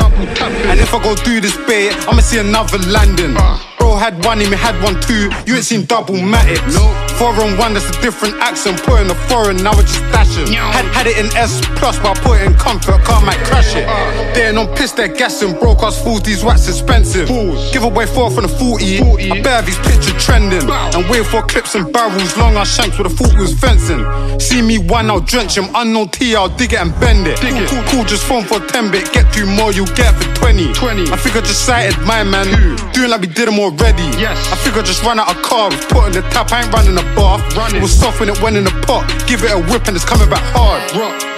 [0.69, 3.33] And if I go through this bit, I'ma see another landing.
[3.33, 3.68] Bro
[3.99, 5.29] had one, him had one too.
[5.45, 6.73] You ain't seen double matics.
[7.19, 8.81] Four on one, that's a different accent.
[8.83, 10.47] Put in the foreign, now it's just dashing.
[10.55, 13.03] Had, had it in S plus, but I put it in comfort.
[13.03, 13.85] Car might crash it.
[14.33, 15.59] They ain't on piss, they're gassing.
[15.59, 17.27] Broke us fools, these wax expensive.
[17.73, 19.31] Give away four from the 40.
[19.31, 20.63] I bear these picture trending.
[20.95, 22.37] And wait for clips and barrels.
[22.37, 23.99] Long ass shanks with a foot was fencing.
[24.39, 25.67] See me one, I'll drench him.
[25.75, 27.37] Unknown T, I'll dig it and bend it.
[27.39, 29.11] Cool, cool, cool, just phone for 10 bit.
[29.11, 30.71] Get two more, you get for 20.
[30.71, 31.11] 20.
[31.11, 32.47] I think I just sighted my man.
[32.93, 33.88] Doing like we did them already.
[34.19, 34.37] Yes.
[34.51, 35.81] I think I just ran out of carbs.
[35.89, 37.41] Put in the tap, I ain't running a bath.
[37.73, 39.07] It was soft when it went in the pot.
[39.27, 40.81] Give it a whip and it's coming back hard.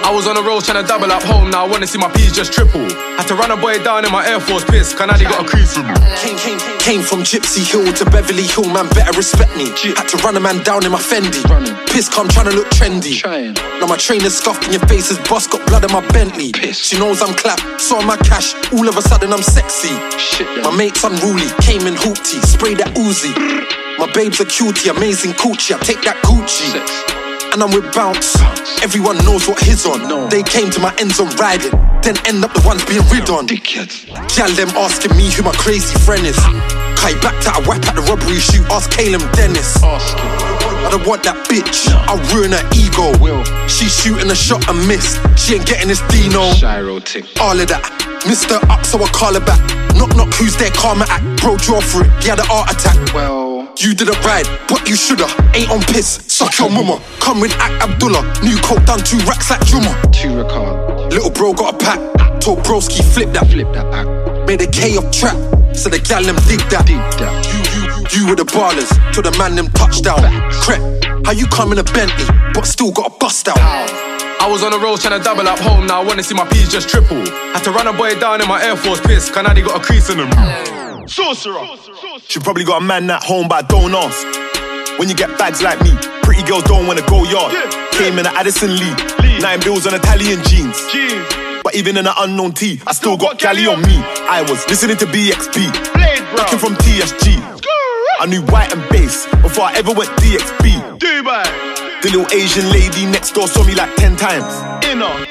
[0.04, 1.50] I was on the road trying to double up home.
[1.50, 2.82] Now I wanna see my P's just triple.
[3.16, 4.92] Had to run a boy down in my Air Force piss.
[4.94, 5.94] Can Canadi got a crease in me.
[6.18, 9.70] Came, came, came from Gypsy Hill to Beverly Hill, man, better respect me.
[9.94, 11.40] Had to run a man down in my Fendi.
[11.86, 13.22] Piss come trying to look trendy.
[13.80, 16.52] Now my trainer's scuffed in your face, is boss got blood in my Bentley.
[16.72, 19.94] She knows I'm clap, saw my cash, all of a sudden I'm sexy.
[20.62, 23.32] My mate's unruly, came in hoopty, sprayed that Uzi.
[23.98, 27.21] My babes are cutie, amazing coochie, I take that Gucci.
[27.52, 28.40] And I'm with Bounce.
[28.82, 30.28] Everyone knows what he's on.
[30.30, 33.44] They came to my ends on riding, then end up the ones being rid on.
[33.44, 36.38] Gal them asking me who my crazy friend is.
[36.96, 39.76] Kai back to a whap at the robbery shoot, ask Caleb Dennis.
[39.84, 43.12] I don't want that bitch, I'll ruin her ego.
[43.68, 46.54] She's shooting a shot and miss, she ain't getting this Dino.
[46.54, 47.28] Gyro tick.
[47.38, 47.84] All of that,
[48.24, 48.56] Mr.
[48.72, 49.60] Up, so I call her back.
[49.94, 50.70] Knock, knock, who's there?
[50.72, 52.96] Karma act, bro, draw for it, he had a heart attack.
[53.12, 55.26] Well, you did a ride, but you shoulda.
[55.54, 57.00] Ain't on piss, suck your mama.
[57.20, 59.92] Come with Act Abdullah, new coke done two racks like Juma.
[60.12, 60.42] Two
[61.08, 63.48] Little bro got a pack, told broski flip that.
[63.50, 64.46] Flip that act.
[64.46, 65.36] Made a K of trap,
[65.74, 66.86] so the gal them dig that.
[66.86, 67.32] Dig that.
[67.52, 70.20] You, you, you, you were the ballers, till the man them touchdown.
[70.50, 70.80] Crep,
[71.24, 74.11] how you come in a Bentley, but still got a bust out?
[74.42, 75.86] I was on the road trying to double up home.
[75.86, 77.24] Now I wanna see my P's just triple.
[77.54, 79.30] Had to run a boy down in my Air Force piss.
[79.30, 81.06] Canadi got a crease in him.
[81.06, 81.64] Sorcerer.
[82.26, 84.98] She probably got a man at home, but I don't ask.
[84.98, 87.54] When you get bags like me, pretty girls don't wanna go yard.
[87.92, 88.92] Came in a Addison Lee,
[89.38, 90.74] nine bills on Italian jeans.
[91.62, 94.02] But even in an unknown T, I still got Cali on me.
[94.26, 95.70] I was listening to BXB,
[96.36, 97.38] rocking from TSG.
[98.18, 100.98] I knew white and bass before I ever went DXB.
[102.02, 104.44] The little Asian lady next door saw me like 10 times.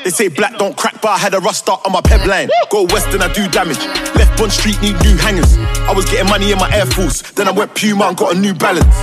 [0.05, 2.49] They say black don't crack, but I had a rust start on my peb line.
[2.69, 3.77] Go west and I do damage.
[4.15, 5.57] Left Bond Street need new hangers.
[5.83, 8.39] I was getting money in my Air Force, then I went Puma and got a
[8.39, 8.95] new balance.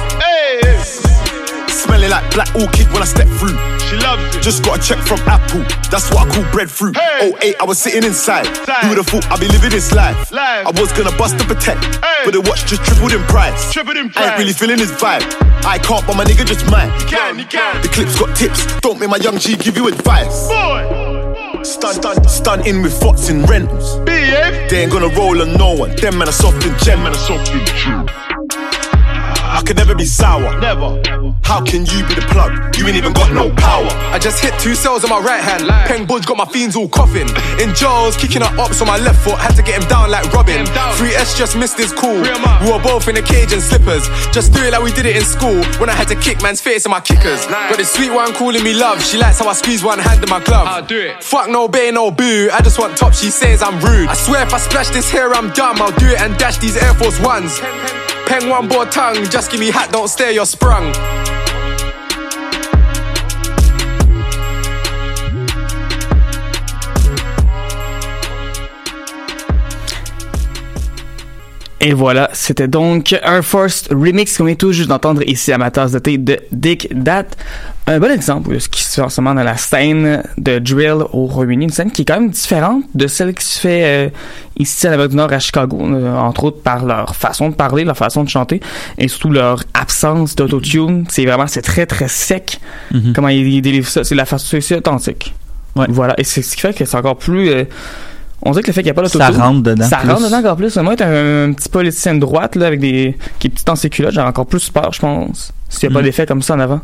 [1.69, 3.78] Smelling like black orchid when I step through.
[3.89, 4.43] She loves it.
[4.43, 5.65] Just got a check from Apple.
[5.89, 6.97] That's what I call breadfruit.
[7.01, 8.47] Oh eight, I was sitting inside.
[8.47, 10.31] Who would have thought I'd be living this life?
[10.33, 11.81] I was gonna bust the protect,
[12.25, 13.73] but the watch just tripled in price.
[13.73, 14.27] Tripled in price.
[14.27, 15.25] I ain't really feeling his vibe.
[15.65, 16.91] I can't, but my nigga just mine.
[17.09, 17.81] Can, can.
[17.83, 18.67] The clip's got tips.
[18.81, 20.49] Don't make my young G give you advice.
[20.49, 21.63] Boy.
[21.63, 24.05] Stun, stun, stun in with Fox in rentals.
[24.05, 25.97] They ain't gonna roll on no one.
[25.97, 27.03] Them men are soft and gem.
[27.03, 28.07] Men are soft and gem.
[29.49, 30.61] I could never be sour.
[30.61, 31.01] Never.
[31.43, 32.77] How can you be the plug?
[32.77, 33.89] You ain't even got no power.
[34.13, 35.65] I just hit two cells on my right hand.
[35.89, 37.29] Peng Budge got my fiends all coughing.
[37.59, 39.39] In jaws, kicking her ups on my left foot.
[39.39, 40.67] Had to get him down like Robin.
[40.67, 42.21] 3S just missed his cool.
[42.21, 44.07] We were both in a cage and slippers.
[44.31, 45.65] Just do it like we did it in school.
[45.81, 47.47] When I had to kick man's face in my kickers.
[47.47, 49.03] Got this sweet one calling me love.
[49.03, 50.67] She likes how I squeeze one hand in my glove.
[50.69, 51.25] I'll do it.
[51.25, 52.51] Fuck no bay, no boo.
[52.53, 53.15] I just want top.
[53.15, 54.09] She says I'm rude.
[54.09, 55.81] I swear if I splash this hair, I'm dumb.
[55.81, 57.61] I'll do it and dash these Air Force Ones.
[58.29, 59.25] Peng one more tongue.
[59.31, 60.93] Just give me hat, don't stare, you're sprung.
[71.81, 75.71] Et voilà, c'était donc un Force Remix qu'on vient tout juste d'entendre ici à ma
[75.71, 77.25] tasse de thé de Dick Dat.
[77.91, 80.59] Un bon exemple de ce qui se fait en ce moment dans la scène de
[80.59, 83.83] drill au Royaume-Uni, une scène qui est quand même différente de celle qui se fait
[83.85, 84.09] euh,
[84.59, 87.85] ici à l'Amérique du Nord à Chicago, euh, entre autres par leur façon de parler,
[87.85, 88.61] leur façon de chanter
[88.99, 91.07] et surtout leur absence d'autotune.
[91.09, 92.61] C'est vraiment, c'est très très sec
[93.15, 94.05] comment ils, ils délivrent ça?
[94.05, 95.35] C'est la façon, c'est authentique.
[95.75, 97.49] Voilà, et c'est ce qui fait que c'est encore plus...
[97.49, 97.65] euh,
[98.43, 99.33] on dirait que le fait qu'il n'y a pas d'autotune...
[99.35, 100.11] Ça rentre dedans Ça plus.
[100.11, 100.77] rentre dedans encore plus.
[100.77, 103.17] Moi, être un, un petit politicien de droite, là, avec des...
[103.39, 105.53] qui est petit culottes, j'aurais encore plus peur, je pense.
[105.71, 106.05] S'il n'y a pas Mhm.
[106.07, 106.81] d'effet comme ça en avant.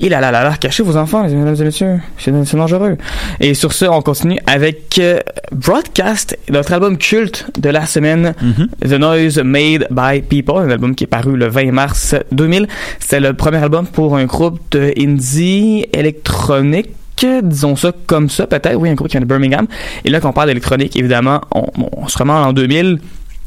[0.00, 2.00] Et là là là là, cachez vos enfants, mesdames et messieurs.
[2.18, 2.96] C'est dangereux.
[3.38, 5.20] Et sur ce, on continue avec euh,
[5.52, 8.34] Broadcast, notre album culte de la semaine,
[8.82, 12.66] The Noise Made by People, un album qui est paru le 20 mars 2000.
[12.98, 16.90] C'est le premier album pour un groupe de indie électronique
[17.42, 19.66] disons ça comme ça peut-être oui un groupe qui vient de Birmingham
[20.04, 21.64] et là qu'on parle d'électronique évidemment on,
[21.96, 22.98] on se remet en 2000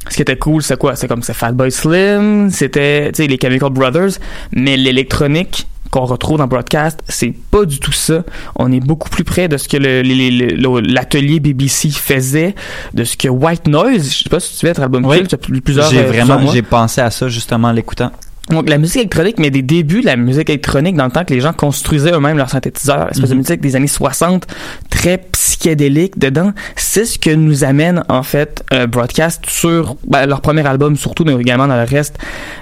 [0.09, 0.95] ce qui était cool, c'est quoi?
[0.95, 4.11] C'est comme c'est Fatboy Slim, c'était, tu sais, les Chemical Brothers,
[4.53, 8.23] mais l'électronique qu'on retrouve dans Broadcast, c'est pas du tout ça.
[8.55, 12.55] On est beaucoup plus près de ce que l'atelier BBC faisait,
[12.93, 15.17] de ce que White Noise, je sais pas si tu veux être album Oui.
[15.17, 18.11] culte, depuis plusieurs J'ai euh, vraiment, j'ai pensé à ça justement en l'écoutant.
[18.49, 21.33] Donc la musique électronique, mais des débuts de la musique électronique dans le temps que
[21.33, 23.41] les gens construisaient eux-mêmes leurs synthétiseurs, espèce de Mhm.
[23.41, 24.47] musique des années 60,
[24.89, 30.39] très psychédélique dedans, c'est ce que nous amène en fait euh, Broadcast sur ben, leur
[30.39, 32.17] premier album surtout, mais également dans le reste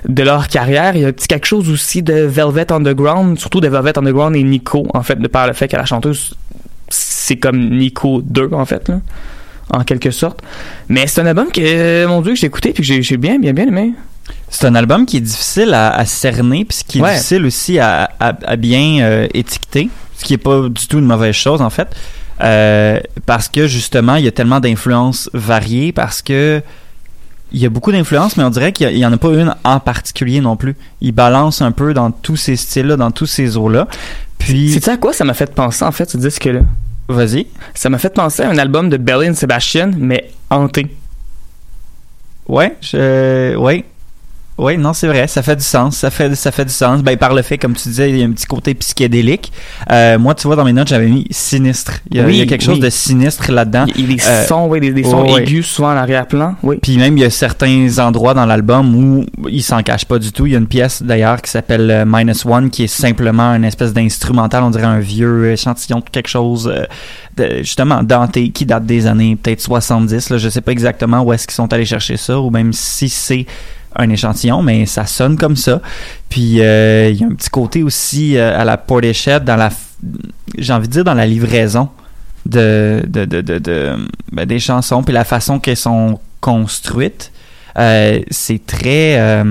[0.09, 0.95] de leur carrière.
[0.95, 4.35] Il y a un petit quelque chose aussi de Velvet Underground, surtout de Velvet Underground
[4.35, 6.33] et Nico, en fait, de par le fait que la chanteuse,
[6.89, 9.01] c'est comme Nico 2 en fait, là,
[9.71, 10.41] en quelque sorte.
[10.89, 13.37] Mais c'est un album que, mon dieu, que j'ai écouté puis que j'ai- j'ai bien,
[13.37, 13.93] bien, bien aimé.
[14.57, 17.13] C'est un album qui est difficile à, à cerner, puis qui est Ouais.
[17.13, 21.05] difficile aussi à, à- à bien euh, étiqueter, ce qui est pas du tout une
[21.05, 21.87] mauvaise chose en fait,
[22.41, 26.61] Euh, parce que justement il y a tellement d'influences variées, parce que
[27.53, 29.17] il y a beaucoup d'influences, mais on dirait qu'il y a- il y en a
[29.17, 30.75] pas une en particulier non plus.
[30.99, 33.87] Il balance un peu dans tous ces styles-là, dans tous ces eaux-là.
[34.37, 36.61] Puis, C'est à quoi ça m'a fait penser en fait ce disque-là?
[37.07, 37.47] vas-y.
[37.73, 40.87] Ça m'a fait penser à un album de Belly and Sebastian, mais hanté.
[42.47, 43.85] Ouais, je, ouais.
[44.57, 47.03] Ouais, non, c'est vrai, ça fait du sens, ça fait, ça fait du sens.
[47.03, 49.51] Ben, par le fait, comme tu disais, il y a un petit côté psychédélique.
[49.91, 51.99] Euh, moi, tu vois, dans mes notes, j'avais mis sinistre.
[52.09, 52.79] Il y a, Oui, il y a quelque chose oui.
[52.79, 53.83] de sinistre là-dedans.
[53.95, 56.55] Il y a des Euh, sons, oui, des, des sons aigus souvent en arrière-plan.
[56.63, 56.77] Oui.
[56.81, 60.31] Puis même, il y a certains endroits dans l'album où il s'en cache pas du
[60.31, 60.45] tout.
[60.45, 63.65] Il y a une pièce, d'ailleurs, qui s'appelle euh, Minus One, qui est simplement une
[63.65, 66.85] espèce d'instrumental, on dirait un vieux échantillon de quelque chose, euh,
[67.35, 70.29] de- justement, Dante, qui date des années peut-être 70.
[70.29, 73.09] Là, je sais pas exactement où est-ce qu'ils sont allés chercher ça, ou même si
[73.09, 73.45] c'est
[73.95, 75.81] un échantillon, mais ça sonne comme ça.
[76.29, 79.69] Puis euh, il y a un petit côté aussi euh, à la Portishead, dans la,
[80.57, 81.89] j'ai envie de dire dans la livraison
[82.45, 83.95] de, de, de, de,
[84.31, 87.31] ben, des chansons, puis la façon qu'elles sont construites,
[87.77, 89.43] euh, c'est très,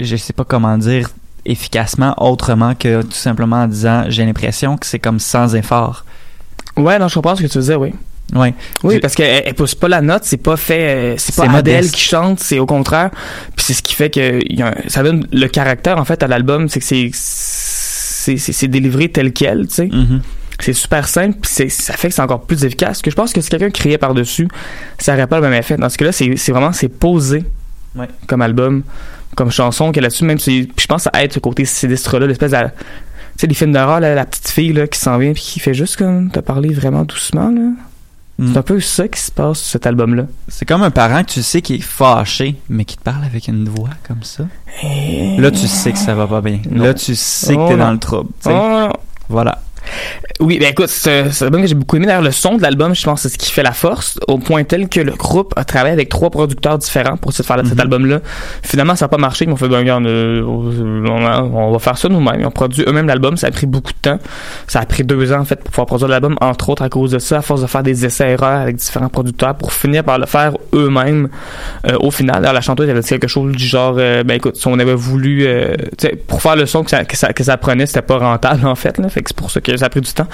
[0.00, 1.08] je sais pas comment dire
[1.46, 6.04] efficacement autrement que tout simplement en disant j'ai l'impression que c'est comme sans effort.
[6.76, 7.92] Ouais, non, je comprends ce que tu dire, oui.
[8.34, 8.52] Ouais.
[8.82, 12.00] Oui, parce qu'elle elle pousse pas la note, c'est pas fait, euh, c'est pas qui
[12.00, 13.10] chante, c'est au contraire.
[13.56, 16.04] Puis c'est ce qui fait que il y a un- ça donne le caractère en
[16.04, 19.86] fait à l'album, c'est que c'est c'est délivré tel quel, tu sais.
[19.86, 20.20] Mhm.
[20.60, 23.02] C'est super simple, puis ça fait que c'est encore plus efficace.
[23.02, 24.48] Que je pense que si quelqu'un criait par-dessus,
[24.98, 25.76] ça n'aurait pas le même effet.
[25.76, 27.44] Dans ce cas-là, c'est vraiment c'est posé
[27.96, 28.08] Ouais.
[28.26, 28.82] comme album,
[29.36, 30.24] comme chanson qu'il y a là-dessus.
[30.24, 32.56] Même si, je pense à être ce côté sinistre-là, l'espèce de.
[32.56, 32.62] Tu
[33.36, 35.96] sais, les films d'horreur, la petite fille là, qui s'en vient puis qui fait juste
[35.96, 37.50] comme te parler vraiment doucement.
[37.50, 37.70] Là.
[38.38, 38.52] Mm.
[38.52, 40.24] C'est un peu ça qui se passe sur cet album-là.
[40.48, 43.46] C'est comme un parent que tu sais qui est fâché, mais qui te parle avec
[43.48, 44.44] une voix comme ça.
[45.38, 46.58] Là, tu sais que ça va pas bien.
[46.70, 46.84] Non.
[46.84, 47.84] Là, tu sais que Oh t'es non.
[47.84, 48.30] dans le trouble.
[48.46, 48.88] Oh.
[49.28, 49.62] Voilà.
[50.40, 52.06] Oui, ben écoute, c'est un album que j'ai beaucoup aimé.
[52.06, 54.64] D'ailleurs, le son de l'album, je pense, c'est ce qui fait la force, au point
[54.64, 57.80] tel que le groupe a travaillé avec trois producteurs différents pour faire cet Mhm.
[57.80, 58.20] album-là.
[58.62, 59.44] Finalement, ça n'a pas marché.
[59.44, 62.40] Ils m'ont fait, ben, regarde, euh, on, on va faire ça nous-mêmes.
[62.40, 63.36] Ils ont produit eux-mêmes l'album.
[63.36, 64.18] Ça a pris beaucoup de temps.
[64.66, 67.12] Ça a pris deux ans, en fait, pour pouvoir produire l'album, entre autres à cause
[67.12, 70.26] de ça, à force de faire des essais-erreurs avec différents producteurs pour finir par le
[70.26, 71.28] faire eux-mêmes
[71.86, 72.38] euh, au final.
[72.38, 74.94] Alors, la chanteuse avait dit quelque chose du genre, euh, ben écoute, si on avait
[74.94, 75.74] voulu, euh,
[76.26, 78.74] pour faire le son que ça, que ça, que ça prenait, c'était pas rentable en
[78.74, 78.98] fait.
[78.98, 80.26] Là, fait que c'est pour ça que ça a pris du temps.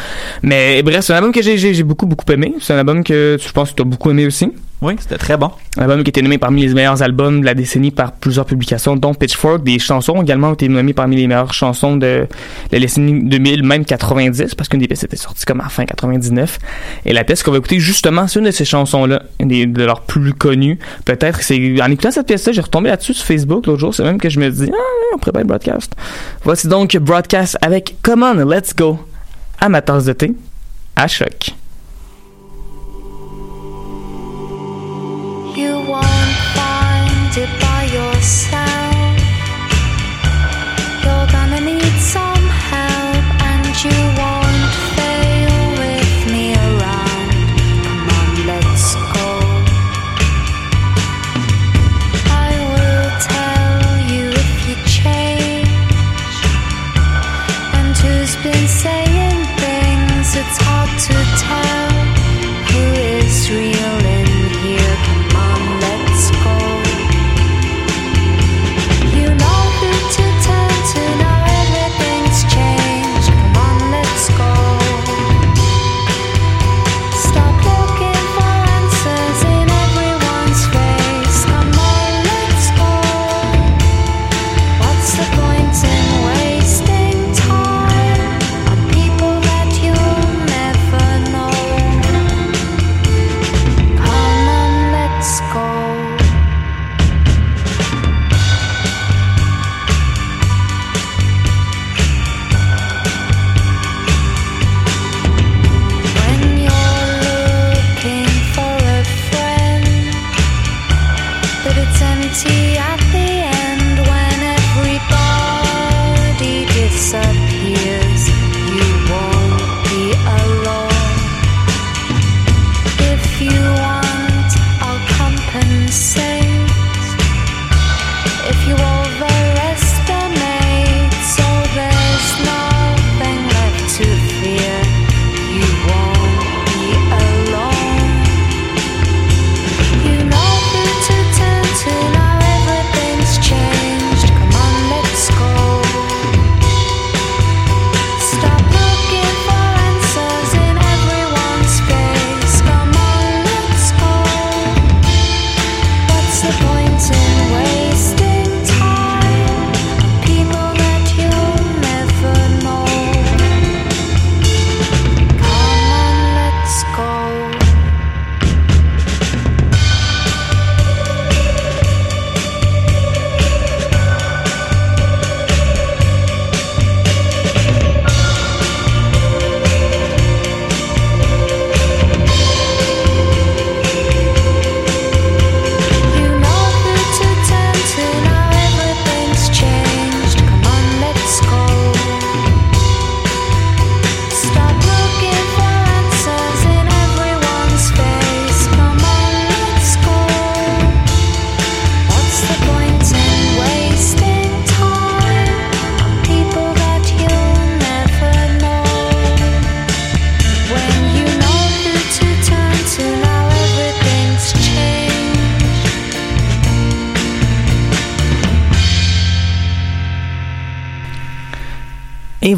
[0.43, 2.55] Mais bref, c'est un album que j'ai, beaucoup beaucoup aimé.
[2.61, 4.53] C'est un album que je pense que tu as beaucoup aimé aussi.
[4.83, 5.51] Oui, c'était très bon.
[5.77, 8.47] Un album qui a été nommé parmi les meilleurs albums de la décennie par plusieurs
[8.47, 9.63] publications, dont Pitchfork.
[9.63, 12.27] Des chansons également ont été nommées parmi les meilleures chansons de
[12.73, 16.59] la décennie 2000, même 90, parce qu'une des pièces était sortie comme à fin 99.
[17.05, 20.01] Et la pièce qu'on va écouter, justement, c'est une de ces chansons-là, une de leurs
[20.01, 20.79] plus connues.
[21.05, 23.95] Peut-être, c'est en écoutant cette pièce-là, j'ai retombé là-dessus sur Facebook l'autre jour.
[23.95, 25.95] C'est même que je me dis, ah, on prépare le broadcast.
[26.43, 28.99] Voici donc Broadcast avec Come On, Let's Go
[29.61, 30.33] à ma tasse de thé
[30.97, 31.51] à choc.
[35.57, 38.60] You won't find it by yourself.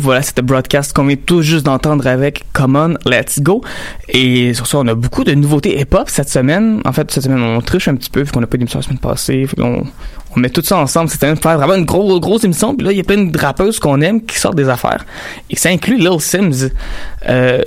[0.03, 3.62] Voilà, c'était Broadcast qu'on vient tout juste d'entendre avec Come On, Let's Go.
[4.09, 6.80] Et sur ça, on a beaucoup de nouveautés hip-hop cette semaine.
[6.84, 8.82] En fait, cette semaine, on triche un petit peu, vu qu'on n'a pas d'émission la
[8.84, 9.46] semaine passée.
[9.57, 9.84] Qu'on-
[10.34, 12.74] on met tout ça ensemble semaine pour faire vraiment une grosse, grosse émission.
[12.74, 15.05] Puis là, il y a plein de rappeuses qu'on aime qui sortent des affaires.
[15.50, 16.70] Et ça inclut Lil Sims.
[17.28, 17.61] Euh,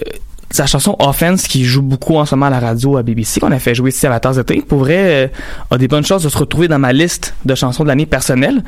[0.55, 3.51] sa chanson Offense qui joue beaucoup en ce moment à la radio à BBC qu'on
[3.51, 5.27] a fait jouer ici à la tasse d'été pour vrai euh,
[5.69, 8.63] a des bonnes chances de se retrouver dans ma liste de chansons de l'année personnelle.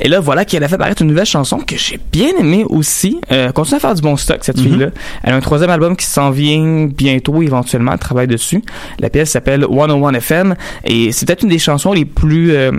[0.00, 3.20] Et là voilà qu'elle a fait paraître une nouvelle chanson que j'ai bien aimée aussi.
[3.32, 4.62] Euh, continue à faire du bon stock cette Mhm.
[4.64, 4.86] fille là
[5.22, 8.62] elle a un troisième album qui s'en vient bientôt éventuellement elle travaille dessus.
[8.98, 12.70] La pièce s'appelle 101 FM et c'est peut-être une des chansons les plus euh,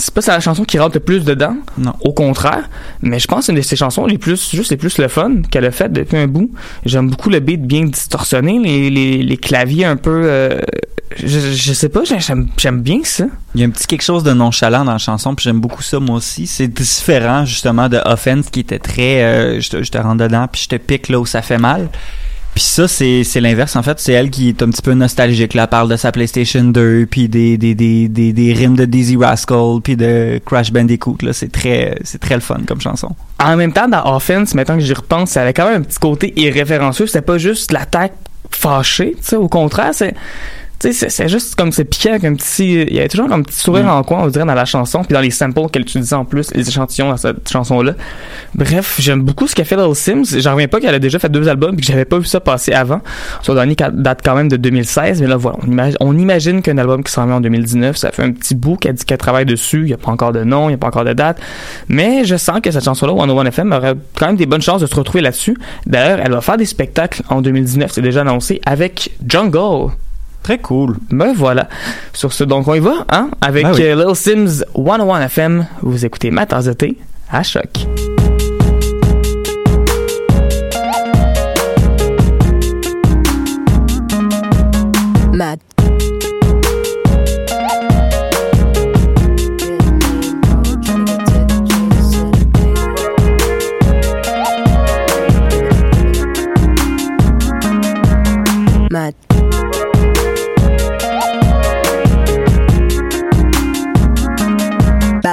[0.00, 1.56] c'est pas la chanson qui rentre le plus dedans.
[1.78, 1.92] Non.
[2.00, 2.68] Au contraire.
[3.02, 5.08] Mais je pense que c'est une de ses chansons les plus, juste les plus le
[5.08, 6.50] fun qu'elle a fait depuis un bout.
[6.84, 10.60] J'aime beaucoup le beat bien distorsionné, les, les, les claviers un peu, euh,
[11.16, 13.26] je, je sais pas, j'aime, j'aime bien ça.
[13.54, 15.82] Il y a un petit quelque chose de nonchalant dans la chanson, puis j'aime beaucoup
[15.82, 16.46] ça moi aussi.
[16.46, 20.46] C'est différent justement de Offense qui était très euh, je, te, je te rentre dedans
[20.50, 21.88] puis je te pique là où ça fait mal.
[22.60, 25.54] Puis ça c'est c'est l'inverse en fait, c'est elle qui est un petit peu nostalgique
[25.54, 28.84] là, elle parle de sa PlayStation 2 puis des des des des, des rimes de
[28.84, 33.16] Dizzy Rascal puis de Crash Bandicoot là, c'est très c'est très le fun comme chanson.
[33.42, 35.98] En même temps, dans Offense, maintenant que j'y repense, ça avait quand même un petit
[35.98, 37.06] côté irrévérencieux.
[37.06, 38.12] C'était pas juste l'attaque
[38.50, 39.36] fâchée, tu sais.
[39.36, 40.14] Au contraire, c'est,
[40.80, 43.42] tu sais, c'est- juste comme c'est piquant avec un petit, il y avait toujours un
[43.42, 46.16] petit sourire en coin, on dirait, dans la chanson, puis dans les samples qu'elle utilisait
[46.16, 47.92] en plus, les échantillons dans cette chanson-là.
[48.54, 50.24] Bref, j'aime beaucoup ce qu'a fait Lil Sims.
[50.40, 52.40] J'en reviens pas qu'elle a déjà fait deux albums, puis que j'avais pas vu ça
[52.40, 53.00] passer avant.
[53.42, 56.78] Son dernier date quand même de 2016, mais là, voilà, on imagine, on imagine qu'un
[56.78, 59.46] album qui s'en vient en 2019, ça fait un petit bout qu'elle dit qu'elle travaille
[59.46, 59.82] dessus.
[59.82, 61.38] Il y a pas encore de nom, il y a pas encore de date.
[61.88, 64.86] Mais je sens que cette chanson-là, 101 FM, aurait quand même des bonnes chances de
[64.86, 65.56] se retrouver là-dessus.
[65.86, 69.92] D'ailleurs, elle va faire des spectacles en 2019, c'est déjà annoncé, avec Jungle.
[70.42, 70.96] Très cool.
[71.10, 71.68] Ben voilà.
[72.12, 73.30] Sur ce, donc on y va, hein?
[73.40, 73.82] Avec Ben oui.
[73.82, 75.66] euh, Lil Sims 101 FM.
[75.82, 76.96] Vous écoutez ma tasse de thé
[77.30, 77.86] à choc.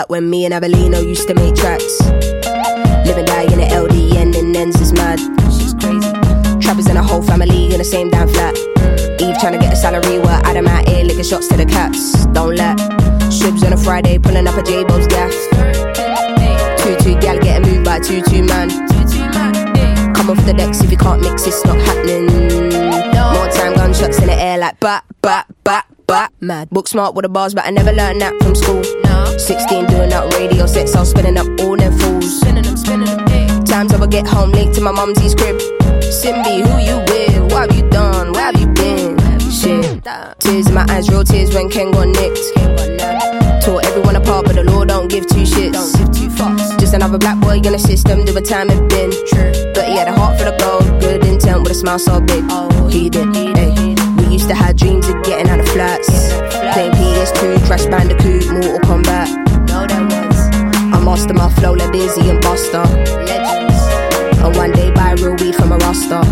[0.08, 2.00] Back when me and Abelino used to make tracks.
[2.00, 5.20] Live and die in the LDN and ends is mad.
[5.52, 6.10] She's crazy.
[6.62, 8.58] Trappers and a whole family in the same damn flat.
[9.20, 12.26] Eve trying to get a salary while Adam out here licking shots to the cats.
[12.28, 12.78] Don't let
[13.28, 15.34] Shibs on a Friday pulling up a J-Bo's gaff.
[16.80, 18.70] Two two gal getting moved by two two man.
[20.16, 22.28] Come off the decks if you can't mix, it's not happening.
[23.36, 26.32] More time gunshots in the air like bat bat bat bat.
[26.40, 26.70] Mad.
[26.70, 28.82] Book smart with the bars, but I never learned that from school.
[29.38, 32.40] 16 doing up radio sets, I was spinning up all them fools.
[32.40, 35.58] Spinning them, spinning them, Times I would get home late to my mumsy's crib.
[36.02, 37.52] Simbi, who you with?
[37.52, 38.32] What have you done?
[38.32, 39.20] Where have you been?
[39.52, 40.04] Shit.
[40.40, 42.40] Tears in my eyes, real tears when Ken got nicked.
[43.64, 45.74] Tore everyone apart, but the law don't give two shits.
[45.74, 46.80] Don't give two fucks.
[46.80, 49.12] Just another black boy in the system, doing time and bin.
[49.28, 49.52] True.
[49.74, 52.46] But he had a heart for the gold, good intent with a smile so big.
[52.50, 53.47] Oh, he did.
[54.48, 56.08] To have dreams of getting out of flats.
[56.74, 59.28] Playing PS2, Crash Bandicoot, Mortal Kombat.
[60.94, 62.84] I master my flow like Dizzy and Buster.
[63.28, 63.82] Legends.
[64.40, 66.24] And one day buy real weed from a Rasta.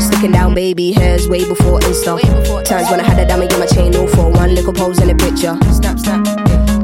[0.00, 2.20] Sticking down baby hairs way before Insta.
[2.64, 5.10] Times when I had a dummy in my chain, all for one little pose in
[5.10, 5.58] a picture.
[5.72, 6.24] Snap, snap.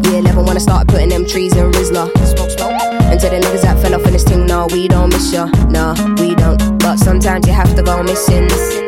[0.07, 2.11] Year 11 when I started putting them trees in Rizla.
[2.27, 2.81] Smoke.
[3.13, 5.47] And to the niggas that fell off in this thing, nah, we don't miss ya.
[5.71, 6.81] Nah, we don't.
[6.81, 8.86] But sometimes you have to go missing.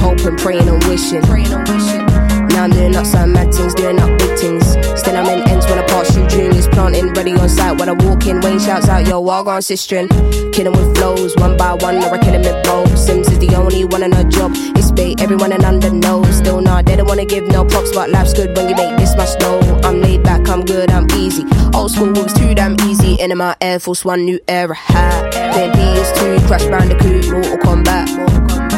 [0.00, 1.22] Hoping, praying and wishing.
[1.22, 2.06] Praying and wishing.
[2.50, 4.64] Now I'm doing up some mad things, doing up big things.
[4.98, 7.78] Still I'm in ends when I pass through juniors, planting, ready on site.
[7.78, 10.08] When I walk in, Wayne shouts out, yo, walk on sistering.
[10.52, 12.98] Killing with flows, one by one, I reckon him it both.
[12.98, 14.52] Sims is the only one in a job.
[14.76, 16.36] It's bait, everyone and under knows.
[16.36, 19.16] Still not, they don't wanna give no props, but life's good when you make this
[19.16, 19.60] much dough.
[19.84, 21.44] I'm laid back, I'm good, I'm easy.
[21.74, 23.14] Old school was too damn easy.
[23.14, 25.32] In my Air Force One, new era hat.
[25.32, 28.08] Then PS2, Crash Bandicoot, Mortal Kombat.
[28.10, 28.69] Used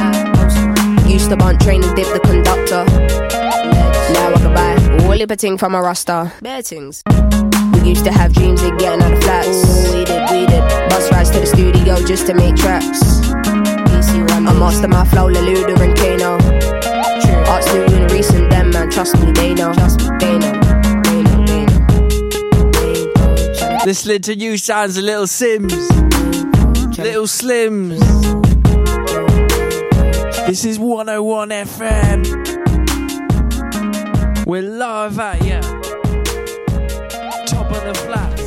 [1.32, 2.84] to bunt train and dip the conductor.
[4.12, 6.30] Now I can buy all the ting from a Rasta.
[6.42, 7.02] Bare things.
[7.72, 9.48] We used to have dreams of getting out of flats.
[9.48, 10.60] Ooh, we did, we did.
[10.90, 13.00] Bus rides to the studio just to make tracks.
[13.30, 16.32] I master my flow, Leluda and Kano.
[17.50, 19.72] Arts new and recent, them man, trust me, they know.
[19.72, 20.60] Trust me, they know.
[23.86, 25.72] Listening to you sounds a little Sims.
[26.98, 28.41] Little Slims.
[30.46, 32.22] This is 101 FM.
[34.46, 35.60] We're live at ya.
[37.46, 38.42] Top of the flats.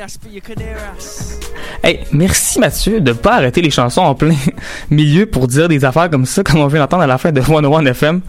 [0.00, 1.38] us, but you can hear us.
[1.82, 4.34] Hey, merci Mathieu de pas arrêter les chansons en plein
[4.90, 7.40] milieu pour dire des affaires comme ça, comme on vient d'entendre à la fin de
[7.40, 8.20] 101 FM.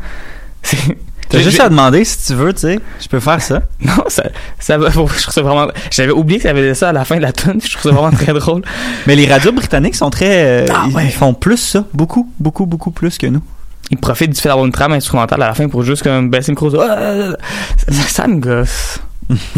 [0.62, 0.97] C'est-
[1.34, 2.80] T'as J'ai- juste à demander si tu veux, tu sais.
[3.02, 3.62] Je peux faire ça.
[3.82, 4.24] Non, ça,
[4.60, 4.90] ça va.
[4.92, 5.68] Je trouve ça vraiment.
[5.92, 7.60] J'avais oublié que ça avait ça à la fin de la tune.
[7.64, 8.62] Je trouve ça vraiment très drôle.
[9.08, 10.46] Mais les radios britanniques sont très.
[10.46, 11.06] euh, Ah, ils, ouais.
[11.06, 11.84] ils font plus ça.
[11.94, 13.42] Beaucoup, beaucoup, beaucoup plus que nous.
[13.92, 16.52] Ils profitent du fait d'avoir une trame instrumentale à la fin pour juste comme baisser
[16.52, 16.74] le micro.
[16.80, 17.36] Ah,
[17.78, 19.00] ça, ça me gosse.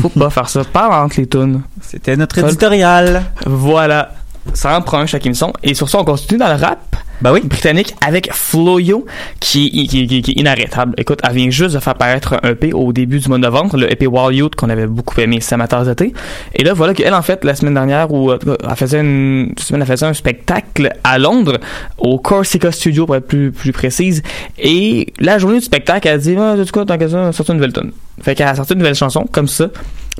[0.02, 0.64] Faut pas faire ça.
[0.64, 1.62] Parle entre les tunes.
[1.82, 3.24] C'était notre éditorial.
[3.46, 4.14] Voilà.
[4.54, 5.52] Ça en prend un chaque émission.
[5.64, 6.96] Et sur ça, on continue dans le rap.
[7.22, 7.42] Bah oui.
[7.44, 9.06] Britannique avec Floyo,
[9.40, 10.94] qui, qui, qui, qui est inarrêtable.
[10.98, 13.78] Écoute, elle vient juste de faire paraître un EP au début du mois de novembre,
[13.78, 16.14] le EP Wild Youth qu'on avait beaucoup aimé, c'est Amateurs d'été.
[16.54, 19.88] Et là, voilà qu'elle, en fait, la semaine dernière, où elle faisait une, semaine, elle
[19.88, 21.58] faisait un spectacle à Londres,
[21.98, 24.22] au Corsica Studio, pour être plus, plus précise.
[24.60, 27.74] Et la journée du spectacle, elle a dit, ah, tant que ça, sorti une nouvelle
[27.74, 27.92] tune.
[28.22, 29.70] Fait qu'elle a sorti une nouvelle chanson, comme ça.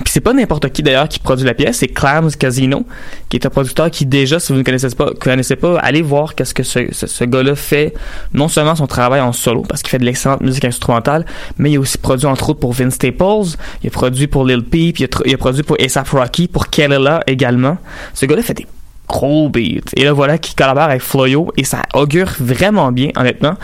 [0.04, 2.86] Puis c'est pas n'importe qui d'ailleurs qui produit la pièce, c'est Clams Casino,
[3.30, 6.54] qui est un producteur qui déjà, si vous ne connaissez pas, connaissez allez voir qu'est-ce
[6.54, 7.94] que ce, ce, gars-là fait.
[8.34, 11.26] Non seulement son travail en solo, parce qu'il fait de l'excellente musique instrumentale,
[11.58, 14.64] mais il a aussi produit entre autres pour Vince Staples, il a produit pour Lil
[14.64, 17.78] Peep, il a, il a produit pour ASAP Rocky, pour Kelela également.
[18.14, 18.68] Ce gars-là fait des
[19.08, 19.92] gros beats.
[19.96, 23.56] Et là voilà qui collabore avec Floyo et ça augure vraiment bien, honnêtement.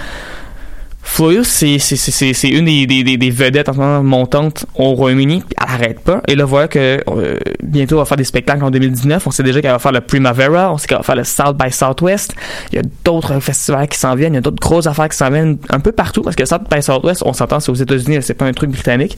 [1.04, 4.04] Floyo, c'est c'est- c'est- c'est- c'est une des, des, des, des vedettes en ce moment
[4.04, 6.22] montantes au Royaume-Uni, puis elle arrête pas.
[6.28, 9.26] Et là, voilà que euh, bientôt, elle va faire des spectacles en 2019.
[9.26, 11.58] On sait déjà qu'elle va faire le Primavera, on sait qu'elle va faire le South
[11.58, 12.34] by Southwest.
[12.72, 15.18] Il y a d'autres festivals qui s'en viennent, il y a d'autres grosses affaires qui
[15.18, 18.20] s'en viennent un peu partout, parce que South by Southwest, on s'entend, c'est aux États-Unis,
[18.22, 19.18] c'est pas un truc britannique.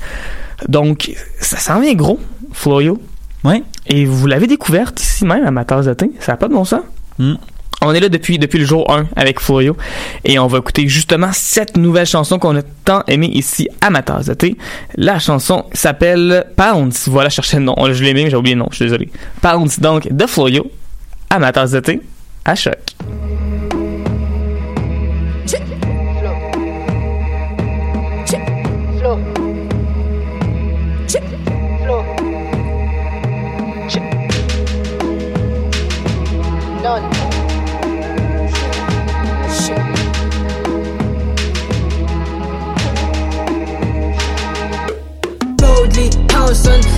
[0.70, 2.20] Donc, ça s'en vient gros,
[2.54, 3.00] Floyo.
[3.44, 3.62] Oui.
[3.88, 6.10] Et vous l'avez découverte ici même à ma tasse de thé.
[6.22, 6.82] Ça n'a pas de bon sens.
[7.20, 7.34] Mm.
[7.86, 9.76] On est là depuis, le jour 1 avec Florio
[10.24, 14.02] et on va écouter justement cette nouvelle chanson qu'on a tant aimé ici à ma
[14.02, 14.56] de thé.
[14.96, 17.08] La chanson s'appelle Pounds.
[17.10, 17.76] Voilà, je cherchais le nom.
[17.92, 18.68] Je l'ai aimé, mais j'ai oublié le nom.
[18.72, 19.10] Je suis désolé.
[19.42, 20.72] Pounds, donc, de Florio
[21.30, 22.02] à ma tasse de thé
[22.46, 22.78] à choc.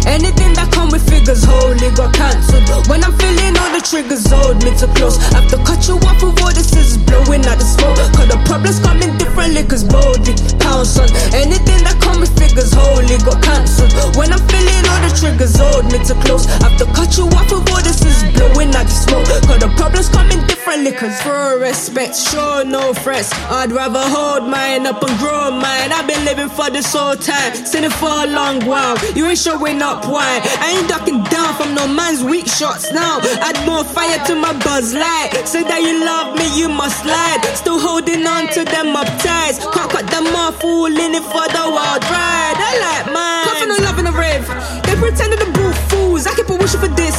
[0.07, 2.87] Anything that come with figures wholly got cancelled.
[2.87, 5.17] When i'm feeling the triggers hold me too close.
[5.35, 7.99] Have to cut you off all the scissors blowing out the smoke.
[8.15, 12.71] Cause the problems come in different liquors boldly pounce on anything that come with figures
[12.71, 16.47] holy, got cancelled when i'm feeling all the triggers hold me too close.
[16.63, 19.27] Have to cut you off all the scissors blowing out the smoke.
[19.43, 21.15] Cause the problems come in different liquors.
[21.21, 23.33] For respect sure no threats.
[23.51, 25.91] I'd rather hold mine up and grow mine.
[25.91, 27.51] I've been living for this whole time
[27.85, 28.97] it for a long while.
[29.15, 30.41] You ain't showing up why?
[30.63, 33.19] I ain't ducking down from no man's weak shots now.
[33.41, 37.41] Add more fire to my buzz light say that you love me you must slide
[37.55, 41.63] still holding on to them up ties can't cut them off fooling it for the
[41.69, 42.57] wild ride.
[42.57, 43.45] I like mine.
[43.61, 44.45] From the love in the rave.
[44.85, 46.25] They pretended to boo fools.
[46.25, 47.17] I keep on wishing for this.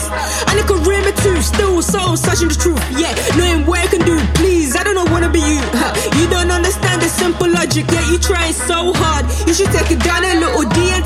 [0.51, 3.15] And it could rim it too still so searching the truth yeah.
[3.39, 5.63] Knowing what I can do please i don't know, wanna be you.
[6.19, 9.25] You don't understand the simple logic yeah you trying so hard.
[9.47, 11.05] You should take it down a little d and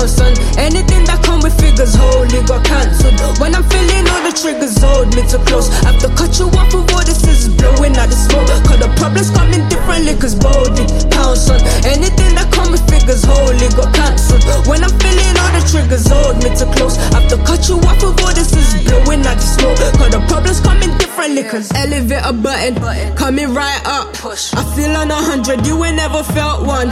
[0.00, 3.16] boldly pounce on anything that come with figures wholly got cancelled.
[3.38, 5.68] When i'm feeling all the triggers hold me too close.
[5.84, 8.48] Have to cut you off with all the scissors blowing out the smoke.
[8.64, 13.24] Cause the problems come in different liquors boldly pounce on anything that come with figures
[13.24, 14.44] wholly got cancelled.
[14.66, 16.96] When i'm feeling all the triggers hold me too close.
[17.12, 19.80] Have to cut you off with all the scissors blowing out the smoke.
[20.00, 21.68] Cause the problems come in different liquors.
[21.76, 22.72] Elevator button
[23.16, 24.16] coming right up.
[24.56, 26.88] I feel on a hundred you ain't never felt one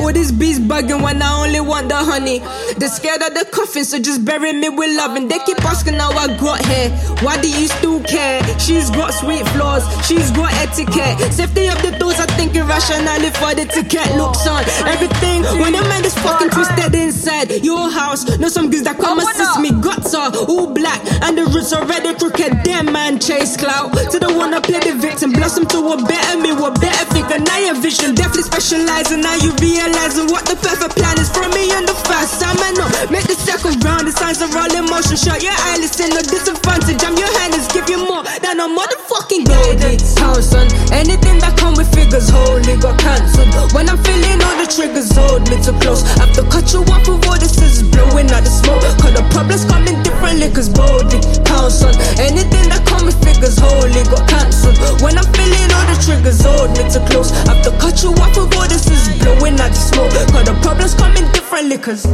[0.00, 2.40] all these bees bugging when i only want the honey.
[2.78, 5.16] They're scared of the coffin so just bury me with love.
[5.16, 6.90] And they keep asking how i got here.
[7.22, 8.42] Why do you still care?
[8.58, 11.32] She's got sweet flaws she's got etiquette.
[11.32, 14.06] Safety of the doors i think irrationally for the ticket.
[14.16, 18.24] Looks on everything when the man is fucking twisted inside your house.
[18.38, 21.00] Know some girls that come assist me guts are all black.
[21.22, 23.92] And the roots are already crooked damn man chase clout.
[24.12, 27.38] To the one that play the victim blossom to a better me what better figure.
[27.38, 29.52] Now your vision definitely specializing now you
[29.88, 32.56] realizing what the perfect plan is for me and the fast time.
[32.60, 32.88] I know.
[33.08, 35.16] Make the second round the signs are all in motion.
[35.16, 37.00] Shut your eyelids in no disadvantage.
[37.00, 41.56] I'm your hand is give you more than a motherfucking golden pounce on anything that
[41.56, 43.48] come with figures wholly got cancelled.
[43.72, 46.04] When I'm feeling all the triggers hold me too close.
[46.20, 48.84] Have to cut you off with all the scissors blowing out the smoke.
[49.00, 53.58] Cause the problems come in different liquors boldly pounce on anything that all my figures
[53.58, 57.30] holy got cancelled When I'm feeling all the triggers hold me to close.
[57.46, 60.10] Have to cut you off before this is blowing out the smoke.
[60.10, 62.04] Cause the problems come in different liquors.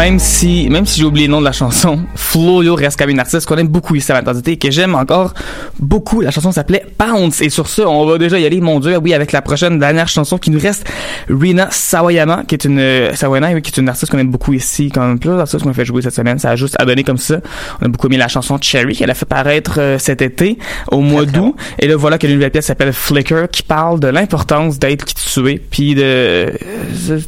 [0.00, 3.16] Même si, même si j'ai oublié le nom de la chanson, Floyo reste quand même
[3.16, 5.34] une artiste qu'on aime beaucoup ici à Maternité et que j'aime encore
[5.78, 6.22] beaucoup.
[6.22, 7.42] La chanson s'appelait Pounce.
[7.42, 10.08] Et sur ce, on va déjà y aller, mon dieu, oui, avec la prochaine dernière
[10.08, 10.90] chanson qui nous reste,
[11.28, 14.54] Rina Sawayama, qui est une, euh, Sawayama, oui, qui est une artiste qu'on aime beaucoup
[14.54, 16.38] ici, comme plusieurs artistes qu'on a fait jouer cette semaine.
[16.38, 17.36] Ça a juste donner comme ça.
[17.82, 20.56] On a beaucoup aimé la chanson Cherry qu'elle a fait paraître euh, cet été,
[20.90, 21.54] au mois d'août.
[21.78, 25.14] Et là, voilà que une nouvelle pièce s'appelle Flicker, qui parle de l'importance d'être qui
[25.14, 27.20] tu es, puis de, euh,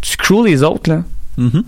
[0.00, 1.02] tu cruel les autres, là.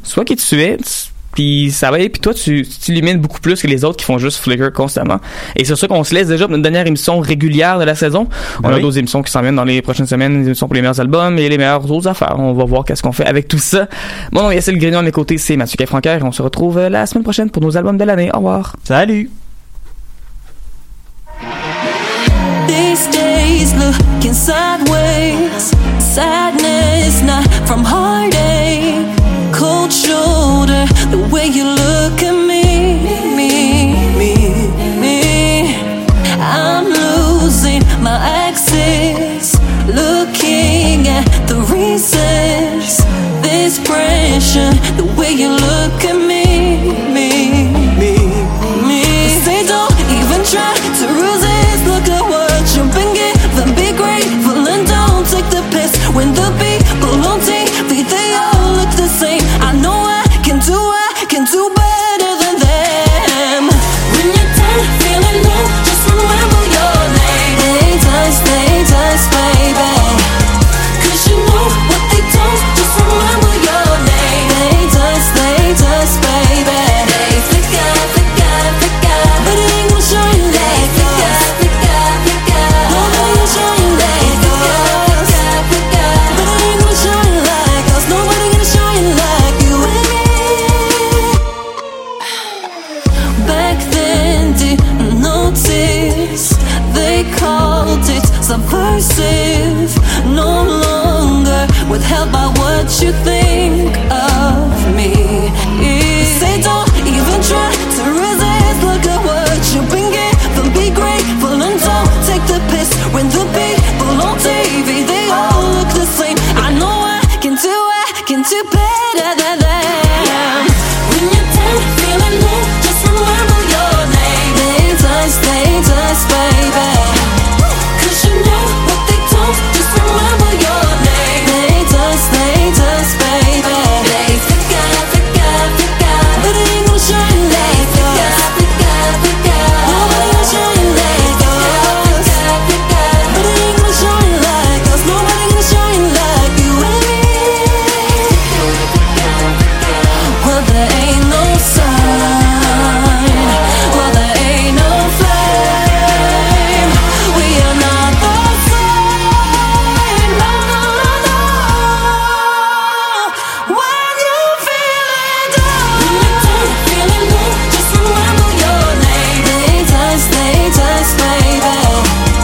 [0.03, 3.61] Soit qui tu es, tu- puis ça va, puis toi, tu, tu t'illumines beaucoup plus
[3.61, 5.19] que les autres qui font juste flicker constamment.
[5.57, 8.29] Et c'est sûr qu'on se laisse déjà pour notre dernière émission régulière de la saison.
[8.63, 10.81] On a d'autres émissions qui s'en viennent dans les prochaines semaines, des émissions pour les
[10.81, 12.37] meilleurs albums et les meilleures autres affaires.
[12.39, 13.89] On va voir qu'est-ce qu'on fait avec tout ça.
[14.31, 16.79] Mon nom est Yassine Grignon, à mes côtés, c'est Mathieu Kefrancaire et on se retrouve
[16.79, 18.31] la semaine prochaine pour nos albums de l'année.
[18.33, 18.77] Au revoir.
[18.85, 19.29] Salut!
[22.69, 25.73] These days looking sideways.
[25.99, 29.24] Sadness not from heartache.
[29.85, 33.05] Cold shoulder, the way you look at me.
[33.37, 34.33] Me, me,
[34.99, 35.77] me.
[36.41, 39.61] I'm losing my axis.
[39.87, 43.05] Looking at the reasons.
[43.43, 46.04] This pressure, the way you look